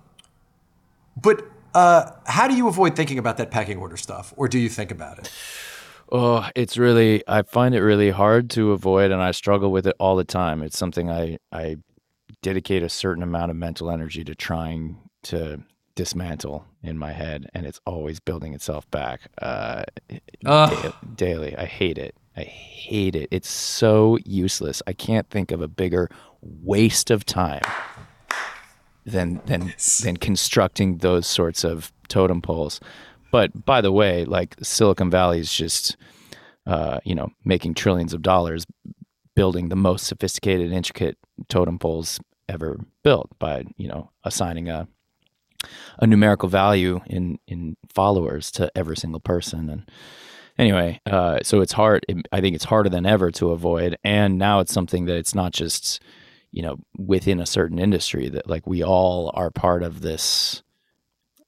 [1.19, 1.43] but
[1.73, 4.91] uh, how do you avoid thinking about that pecking order stuff, or do you think
[4.91, 5.31] about it?
[6.11, 9.95] Oh, it's really I find it really hard to avoid and I struggle with it
[9.99, 10.61] all the time.
[10.61, 11.77] It's something I I
[12.41, 15.63] dedicate a certain amount of mental energy to trying to
[15.95, 19.83] dismantle in my head and it's always building itself back uh,
[20.41, 21.55] da- daily.
[21.55, 22.15] I hate it.
[22.35, 23.29] I hate it.
[23.31, 24.81] It's so useless.
[24.87, 26.09] I can't think of a bigger
[26.41, 27.61] waste of time
[29.05, 29.73] than than
[30.03, 32.79] than constructing those sorts of totem poles.
[33.33, 35.97] But by the way, like Silicon Valley is just,
[36.67, 38.63] uh, you know, making trillions of dollars
[39.35, 41.17] building the most sophisticated, intricate
[41.49, 44.87] totem poles ever built by, you know, assigning a
[45.97, 49.67] a numerical value in in followers to every single person.
[49.67, 49.89] And
[50.59, 52.05] anyway, uh, so it's hard.
[52.07, 53.97] It, I think it's harder than ever to avoid.
[54.03, 56.03] And now it's something that it's not just,
[56.51, 60.61] you know, within a certain industry that like we all are part of this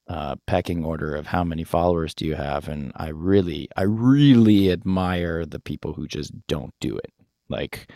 [0.07, 4.71] uh, pecking order of how many followers do you have, and I really, I really
[4.71, 7.11] admire the people who just don't do it.
[7.49, 7.91] Like,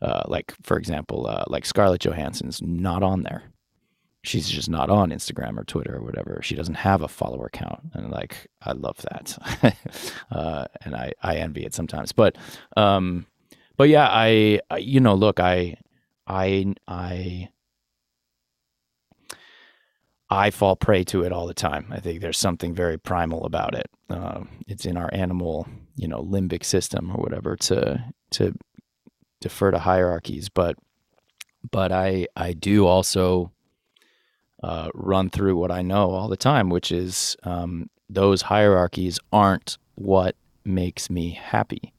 [0.00, 3.44] uh, like for example, uh, like Scarlett Johansson's not on there.
[4.24, 6.40] She's just not on Instagram or Twitter or whatever.
[6.42, 9.76] She doesn't have a follower count, and like I love that,
[10.30, 12.12] uh, and I I envy it sometimes.
[12.12, 12.36] But
[12.76, 13.26] um,
[13.76, 15.76] but yeah, I, I you know look I
[16.26, 17.48] I I
[20.32, 21.88] I fall prey to it all the time.
[21.90, 23.90] I think there's something very primal about it.
[24.08, 28.54] Uh, it's in our animal, you know, limbic system or whatever to to
[29.42, 30.48] defer to hierarchies.
[30.48, 30.76] But
[31.70, 33.52] but I I do also
[34.62, 39.76] uh, run through what I know all the time, which is um, those hierarchies aren't
[39.96, 41.92] what makes me happy.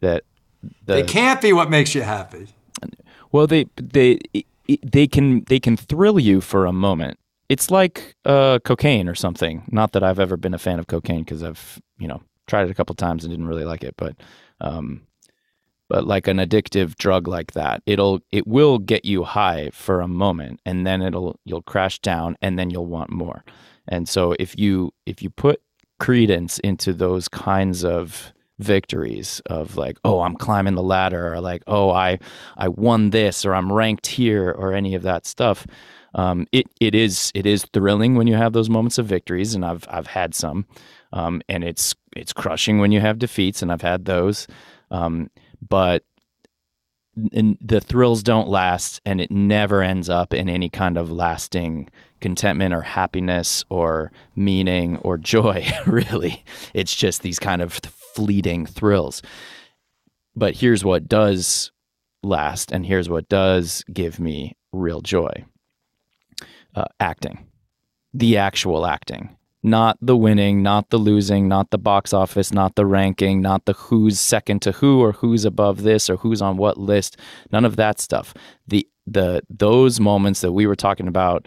[0.00, 0.22] That
[0.62, 2.48] the, they can't be what makes you happy.
[3.30, 4.20] Well, they they
[4.82, 7.18] they can they can thrill you for a moment
[7.48, 9.64] it's like uh, cocaine or something.
[9.70, 12.70] Not that I've ever been a fan of cocaine because I've you know tried it
[12.70, 14.16] a couple times and didn't really like it, but
[14.60, 15.02] um,
[15.88, 20.08] but like an addictive drug like that, it'll it will get you high for a
[20.08, 23.44] moment, and then it'll you'll crash down, and then you'll want more.
[23.88, 25.60] And so if you if you put
[26.00, 31.62] credence into those kinds of victories of like oh i'm climbing the ladder or like
[31.66, 32.16] oh i
[32.56, 35.66] i won this or i'm ranked here or any of that stuff
[36.14, 39.64] um, it it is it is thrilling when you have those moments of victories, and
[39.64, 40.66] I've I've had some,
[41.12, 44.46] um, and it's it's crushing when you have defeats, and I've had those,
[44.90, 45.30] um,
[45.66, 46.04] but
[47.16, 51.88] the thrills don't last, and it never ends up in any kind of lasting
[52.20, 55.66] contentment or happiness or meaning or joy.
[55.86, 56.44] Really,
[56.74, 57.74] it's just these kind of
[58.14, 59.20] fleeting thrills.
[60.36, 61.72] But here's what does
[62.22, 65.44] last, and here's what does give me real joy
[66.74, 67.46] uh, acting,
[68.12, 72.86] the actual acting, not the winning, not the losing, not the box office, not the
[72.86, 76.78] ranking, not the who's second to who or who's above this or who's on what
[76.78, 77.16] list.
[77.50, 78.34] None of that stuff.
[78.68, 81.46] The the those moments that we were talking about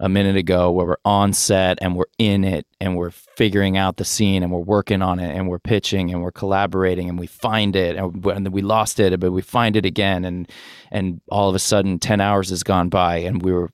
[0.00, 3.98] a minute ago where we're on set and we're in it and we're figuring out
[3.98, 7.26] the scene and we're working on it and we're pitching and we're collaborating and we
[7.26, 10.50] find it and then we lost it but we find it again and
[10.90, 13.70] and all of a sudden 10 hours has gone by and we were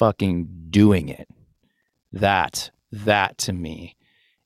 [0.00, 1.28] fucking doing it.
[2.12, 3.96] That, that to me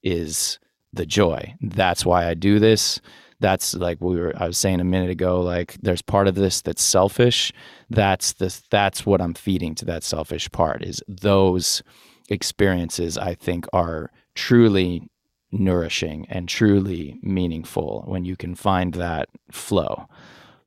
[0.02, 0.58] is
[0.92, 1.54] the joy.
[1.60, 3.00] That's why I do this.
[3.40, 6.62] that's like we were I was saying a minute ago like there's part of this
[6.62, 7.52] that's selfish
[7.90, 11.82] that's the that's what I'm feeding to that selfish part is those
[12.30, 15.08] experiences I think are truly
[15.52, 20.06] nourishing and truly meaningful when you can find that flow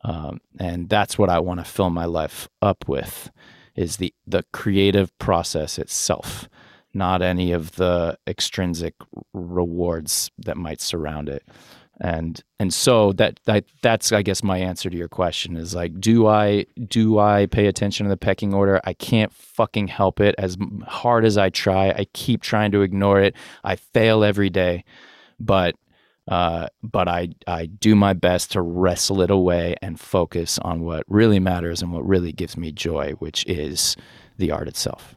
[0.03, 3.31] um, and that's what I want to fill my life up with
[3.77, 6.49] is the the creative process itself
[6.97, 8.95] not any of the extrinsic
[9.33, 11.43] rewards that might surround it.
[11.99, 15.99] And and so that, that that's i guess my answer to your question is like
[15.99, 18.79] do i do i pay attention to the pecking order?
[18.83, 20.35] I can't fucking help it.
[20.37, 23.35] As hard as i try i keep trying to ignore it.
[23.63, 24.83] I fail every day.
[25.39, 25.75] But
[26.27, 31.03] uh, but I, I do my best to wrestle it away and focus on what
[31.07, 33.95] really matters and what really gives me joy, which is
[34.37, 35.15] the art itself.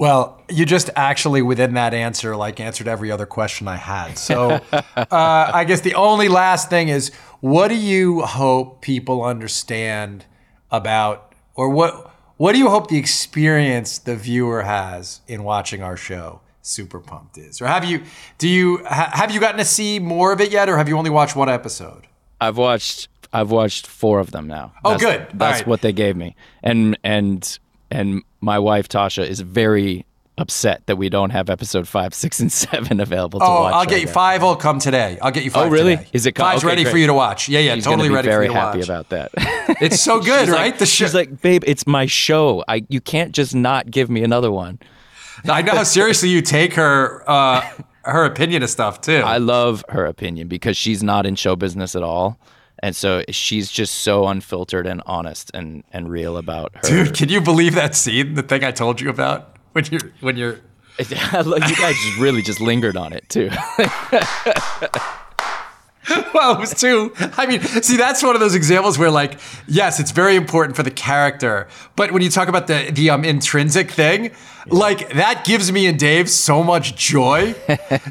[0.00, 4.16] Well, you just actually within that answer, like answered every other question I had.
[4.16, 7.10] So uh, I guess the only last thing is,
[7.40, 10.24] what do you hope people understand
[10.70, 15.98] about, or what what do you hope the experience the viewer has in watching our
[15.98, 16.40] show?
[16.62, 18.02] Super pumped is, or have you
[18.38, 20.98] do you ha, have you gotten to see more of it yet, or have you
[20.98, 22.06] only watched one episode?
[22.40, 24.72] I've watched I've watched four of them now.
[24.84, 25.26] Oh, that's, good.
[25.34, 25.66] That's right.
[25.66, 27.58] what they gave me, and and
[27.90, 30.04] and my wife Tasha is very
[30.40, 33.74] upset that we don't have episode five, six, and seven available to oh, watch.
[33.74, 34.42] I'll get right you five.
[34.42, 35.18] Will come today.
[35.22, 35.66] I'll get you five.
[35.66, 35.96] Oh, really?
[35.96, 36.08] today.
[36.12, 37.48] Is it co- five's okay, ready for you to watch?
[37.48, 38.88] Yeah, yeah, She's totally ready very for you to happy watch.
[38.88, 39.30] about that.
[39.80, 40.72] It's so good, right?
[40.72, 41.04] Like, the show.
[41.04, 42.64] she's like, babe, it's my show.
[42.66, 44.78] I you can't just not give me another one.
[45.48, 47.68] I know how seriously you take her uh,
[48.04, 49.22] her opinion of stuff too.
[49.24, 52.38] I love her opinion because she's not in show business at all.
[52.82, 56.80] And so she's just so unfiltered and honest and, and real about her.
[56.82, 58.34] Dude, can you believe that scene?
[58.34, 60.58] The thing I told you about when you're when you're.
[60.98, 63.50] you guys just really just lingered on it too.
[66.34, 67.12] Well, it was too.
[67.36, 69.38] I mean, see, that's one of those examples where, like,
[69.68, 73.24] yes, it's very important for the character, but when you talk about the the um,
[73.24, 74.32] intrinsic thing,
[74.84, 77.54] like that gives me and Dave so much joy.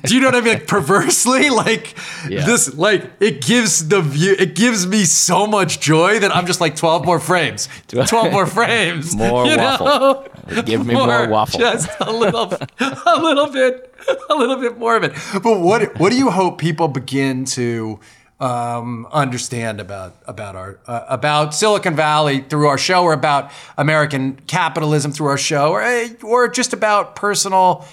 [0.03, 0.53] Do you know what I mean?
[0.55, 1.95] Like perversely, like
[2.27, 2.45] Yeah.
[2.45, 6.61] this, like it gives the view, it gives me so much joy that I'm just
[6.61, 10.25] like twelve more frames, twelve more frames, More waffle.
[10.65, 11.59] Give me more waffle.
[11.59, 13.93] Just a little, a little bit,
[14.29, 15.13] a little bit more of it.
[15.43, 17.99] But what what do you hope people begin to
[18.39, 24.35] um, understand about about our uh, about Silicon Valley through our show, or about American
[24.47, 27.85] capitalism through our show, or eh, or just about personal,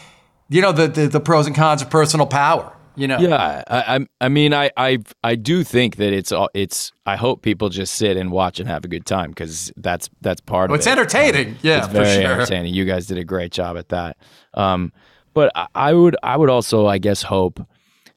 [0.49, 2.73] you know, the the, the pros and cons of personal power.
[2.99, 6.49] You know, Yeah, I, I, I mean, I, I, I do think that it's, all
[6.55, 6.93] it's.
[7.05, 10.41] I hope people just sit and watch and have a good time because that's that's
[10.41, 10.93] part Well, of it's it.
[10.93, 11.57] entertaining.
[11.61, 12.33] yeah, it's for very sure.
[12.33, 12.73] entertaining.
[12.73, 14.17] You guys did a great job at that.
[14.55, 14.95] Um,
[15.35, 17.61] but I, I would, I would also, I guess, hope.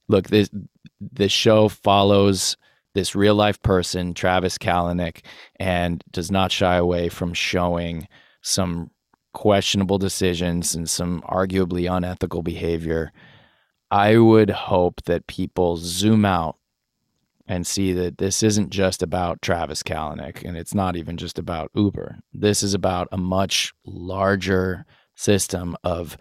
[0.08, 0.50] Look, this
[1.00, 2.58] this show follows
[2.94, 5.24] this real life person, Travis Kalanick,
[5.60, 8.08] and does not shy away from showing
[8.42, 8.92] some
[9.34, 13.12] questionable decisions and some arguably unethical behavior.
[13.92, 16.58] I would hope that people zoom out
[17.48, 21.72] and see that this isn't just about Travis Kalanick and it's not even just about
[21.74, 22.20] Uber.
[22.34, 24.86] This is about a much larger
[25.16, 26.18] system of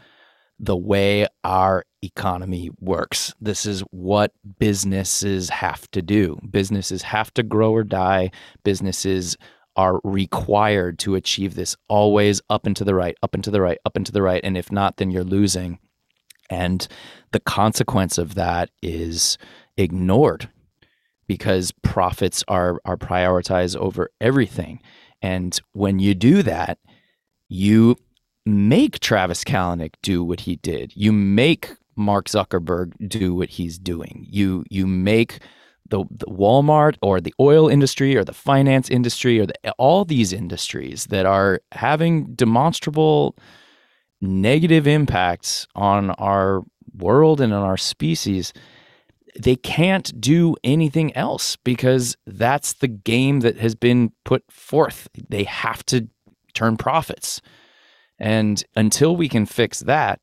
[0.59, 3.35] the way our economy works.
[3.41, 6.39] This is what businesses have to do.
[6.51, 8.31] Businesses have to grow or die.
[8.65, 9.37] Businesses
[9.77, 13.61] are required to achieve this always up and to the right, up and to the
[13.61, 14.41] right, up and to the right.
[14.43, 15.79] And if not, then you're losing.
[16.51, 16.87] And
[17.31, 19.39] the consequence of that is
[19.77, 20.51] ignored
[21.29, 24.81] because profits are are prioritized over everything.
[25.23, 26.79] And when you do that,
[27.49, 27.97] you
[28.49, 30.93] make Travis Kalanick do what he did.
[30.97, 34.27] You make Mark Zuckerberg do what he's doing.
[34.29, 35.41] You you make
[35.91, 40.33] the, the Walmart or the oil industry or the finance industry or the, all these
[40.33, 43.37] industries that are having demonstrable
[44.21, 46.63] negative impacts on our
[46.97, 48.53] world and on our species
[49.39, 55.09] they can't do anything else because that's the game that has been put forth.
[55.29, 56.09] They have to
[56.55, 57.41] turn profits.
[58.19, 60.21] And until we can fix that,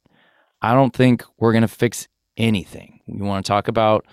[0.61, 2.99] I don't think we're going to fix anything.
[3.07, 4.05] We want to talk about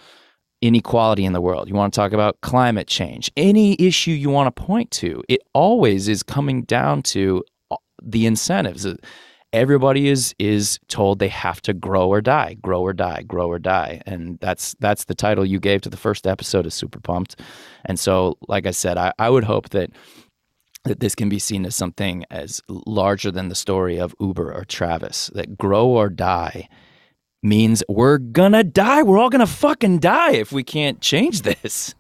[0.61, 1.69] inequality in the world.
[1.69, 3.31] You want to talk about climate change.
[3.37, 8.27] Any issue you want to point to, it always is coming down to uh, the
[8.27, 8.87] incentives.
[9.53, 13.59] Everybody is is told they have to grow or die, grow or die, grow or
[13.59, 17.39] die, and that's that's the title you gave to the first episode of Super Pumped.
[17.85, 19.91] And so, like I said, I, I would hope that
[20.85, 24.65] that this can be seen as something as larger than the story of Uber or
[24.65, 25.31] Travis.
[25.35, 26.69] That grow or die
[27.43, 29.03] means we're gonna die.
[29.03, 31.95] We're all gonna fucking die if we can't change this.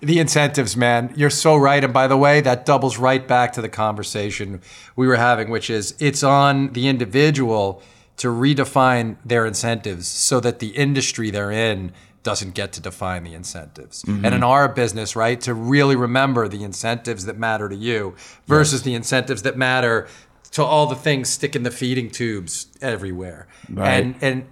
[0.00, 1.12] The incentives, man.
[1.16, 1.82] You're so right.
[1.82, 4.60] And by the way, that doubles right back to the conversation
[4.96, 7.82] we were having, which is it's on the individual
[8.18, 11.92] to redefine their incentives so that the industry they're in
[12.24, 14.02] doesn't get to define the incentives.
[14.02, 14.24] Mm-hmm.
[14.24, 18.16] And in our business, right, to really remember the incentives that matter to you
[18.46, 18.82] versus yes.
[18.82, 20.08] the incentives that matter
[20.52, 23.46] to all the things sticking the feeding tubes everywhere.
[23.70, 23.90] Right.
[23.90, 24.46] And and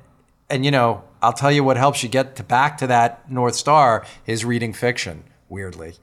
[0.48, 3.56] and you know, I'll tell you what helps you get to back to that north
[3.56, 5.24] star is reading fiction.
[5.48, 5.94] Weirdly,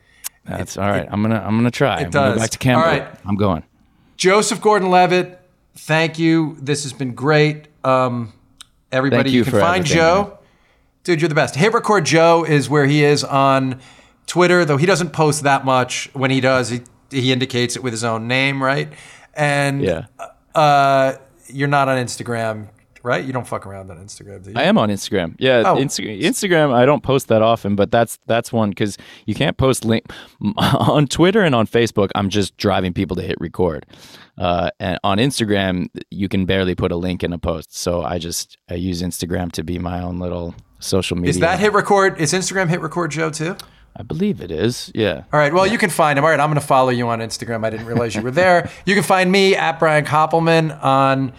[0.46, 1.04] that's it, all right.
[1.04, 2.02] It, I'm gonna I'm gonna try.
[2.02, 2.36] It I'm does.
[2.36, 2.84] Go back to Campbell.
[2.84, 3.64] All right, I'm going.
[4.18, 5.40] Joseph Gordon-Levitt,
[5.76, 6.58] thank you.
[6.60, 7.68] This has been great.
[7.86, 8.34] Um,
[8.92, 10.24] everybody, thank you, you can find Joe.
[10.24, 10.39] Man.
[11.10, 11.56] Dude, you're the best.
[11.56, 13.82] Hit Record Joe is where he is on
[14.28, 16.08] Twitter, though he doesn't post that much.
[16.14, 18.94] When he does, he he indicates it with his own name, right?
[19.34, 20.06] And yeah,
[20.54, 21.14] uh,
[21.48, 22.68] you're not on Instagram
[23.02, 23.26] right?
[23.26, 24.56] You don't fuck around on Instagram, do you?
[24.56, 25.36] I am on Instagram.
[25.40, 25.78] Yeah, oh.
[25.78, 26.72] Insta- Instagram.
[26.74, 28.96] I don't post that often, but that's that's one because
[29.26, 30.06] you can't post link
[30.58, 32.10] on Twitter and on Facebook.
[32.14, 33.88] I'm just driving people to hit record,
[34.38, 37.76] uh, and on Instagram you can barely put a link in a post.
[37.76, 41.30] So I just I use Instagram to be my own little social media.
[41.30, 42.20] Is that hit record?
[42.20, 43.56] Is Instagram hit record Joe too?
[43.96, 44.92] I believe it is.
[44.96, 45.24] Yeah.
[45.34, 45.54] All right.
[45.54, 46.24] Well, you can find him.
[46.24, 46.40] All right.
[46.40, 47.66] I'm going to follow you on Instagram.
[47.66, 48.70] I didn't realize you were there.
[48.86, 51.34] You can find me at Brian Koppelman on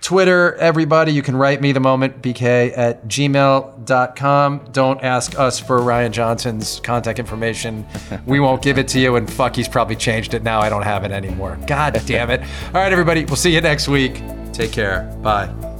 [0.00, 4.68] Twitter, everybody, you can write me the moment, bk at gmail.com.
[4.72, 7.86] Don't ask us for Rian Johnson's contact information.
[8.26, 9.16] we won't give it to you.
[9.16, 10.60] And fuck, he's probably changed it now.
[10.60, 11.58] I don't have it anymore.
[11.66, 12.40] God damn it.
[12.66, 14.22] All right, everybody, we'll see you next week.
[14.52, 15.02] Take care.
[15.22, 15.77] Bye.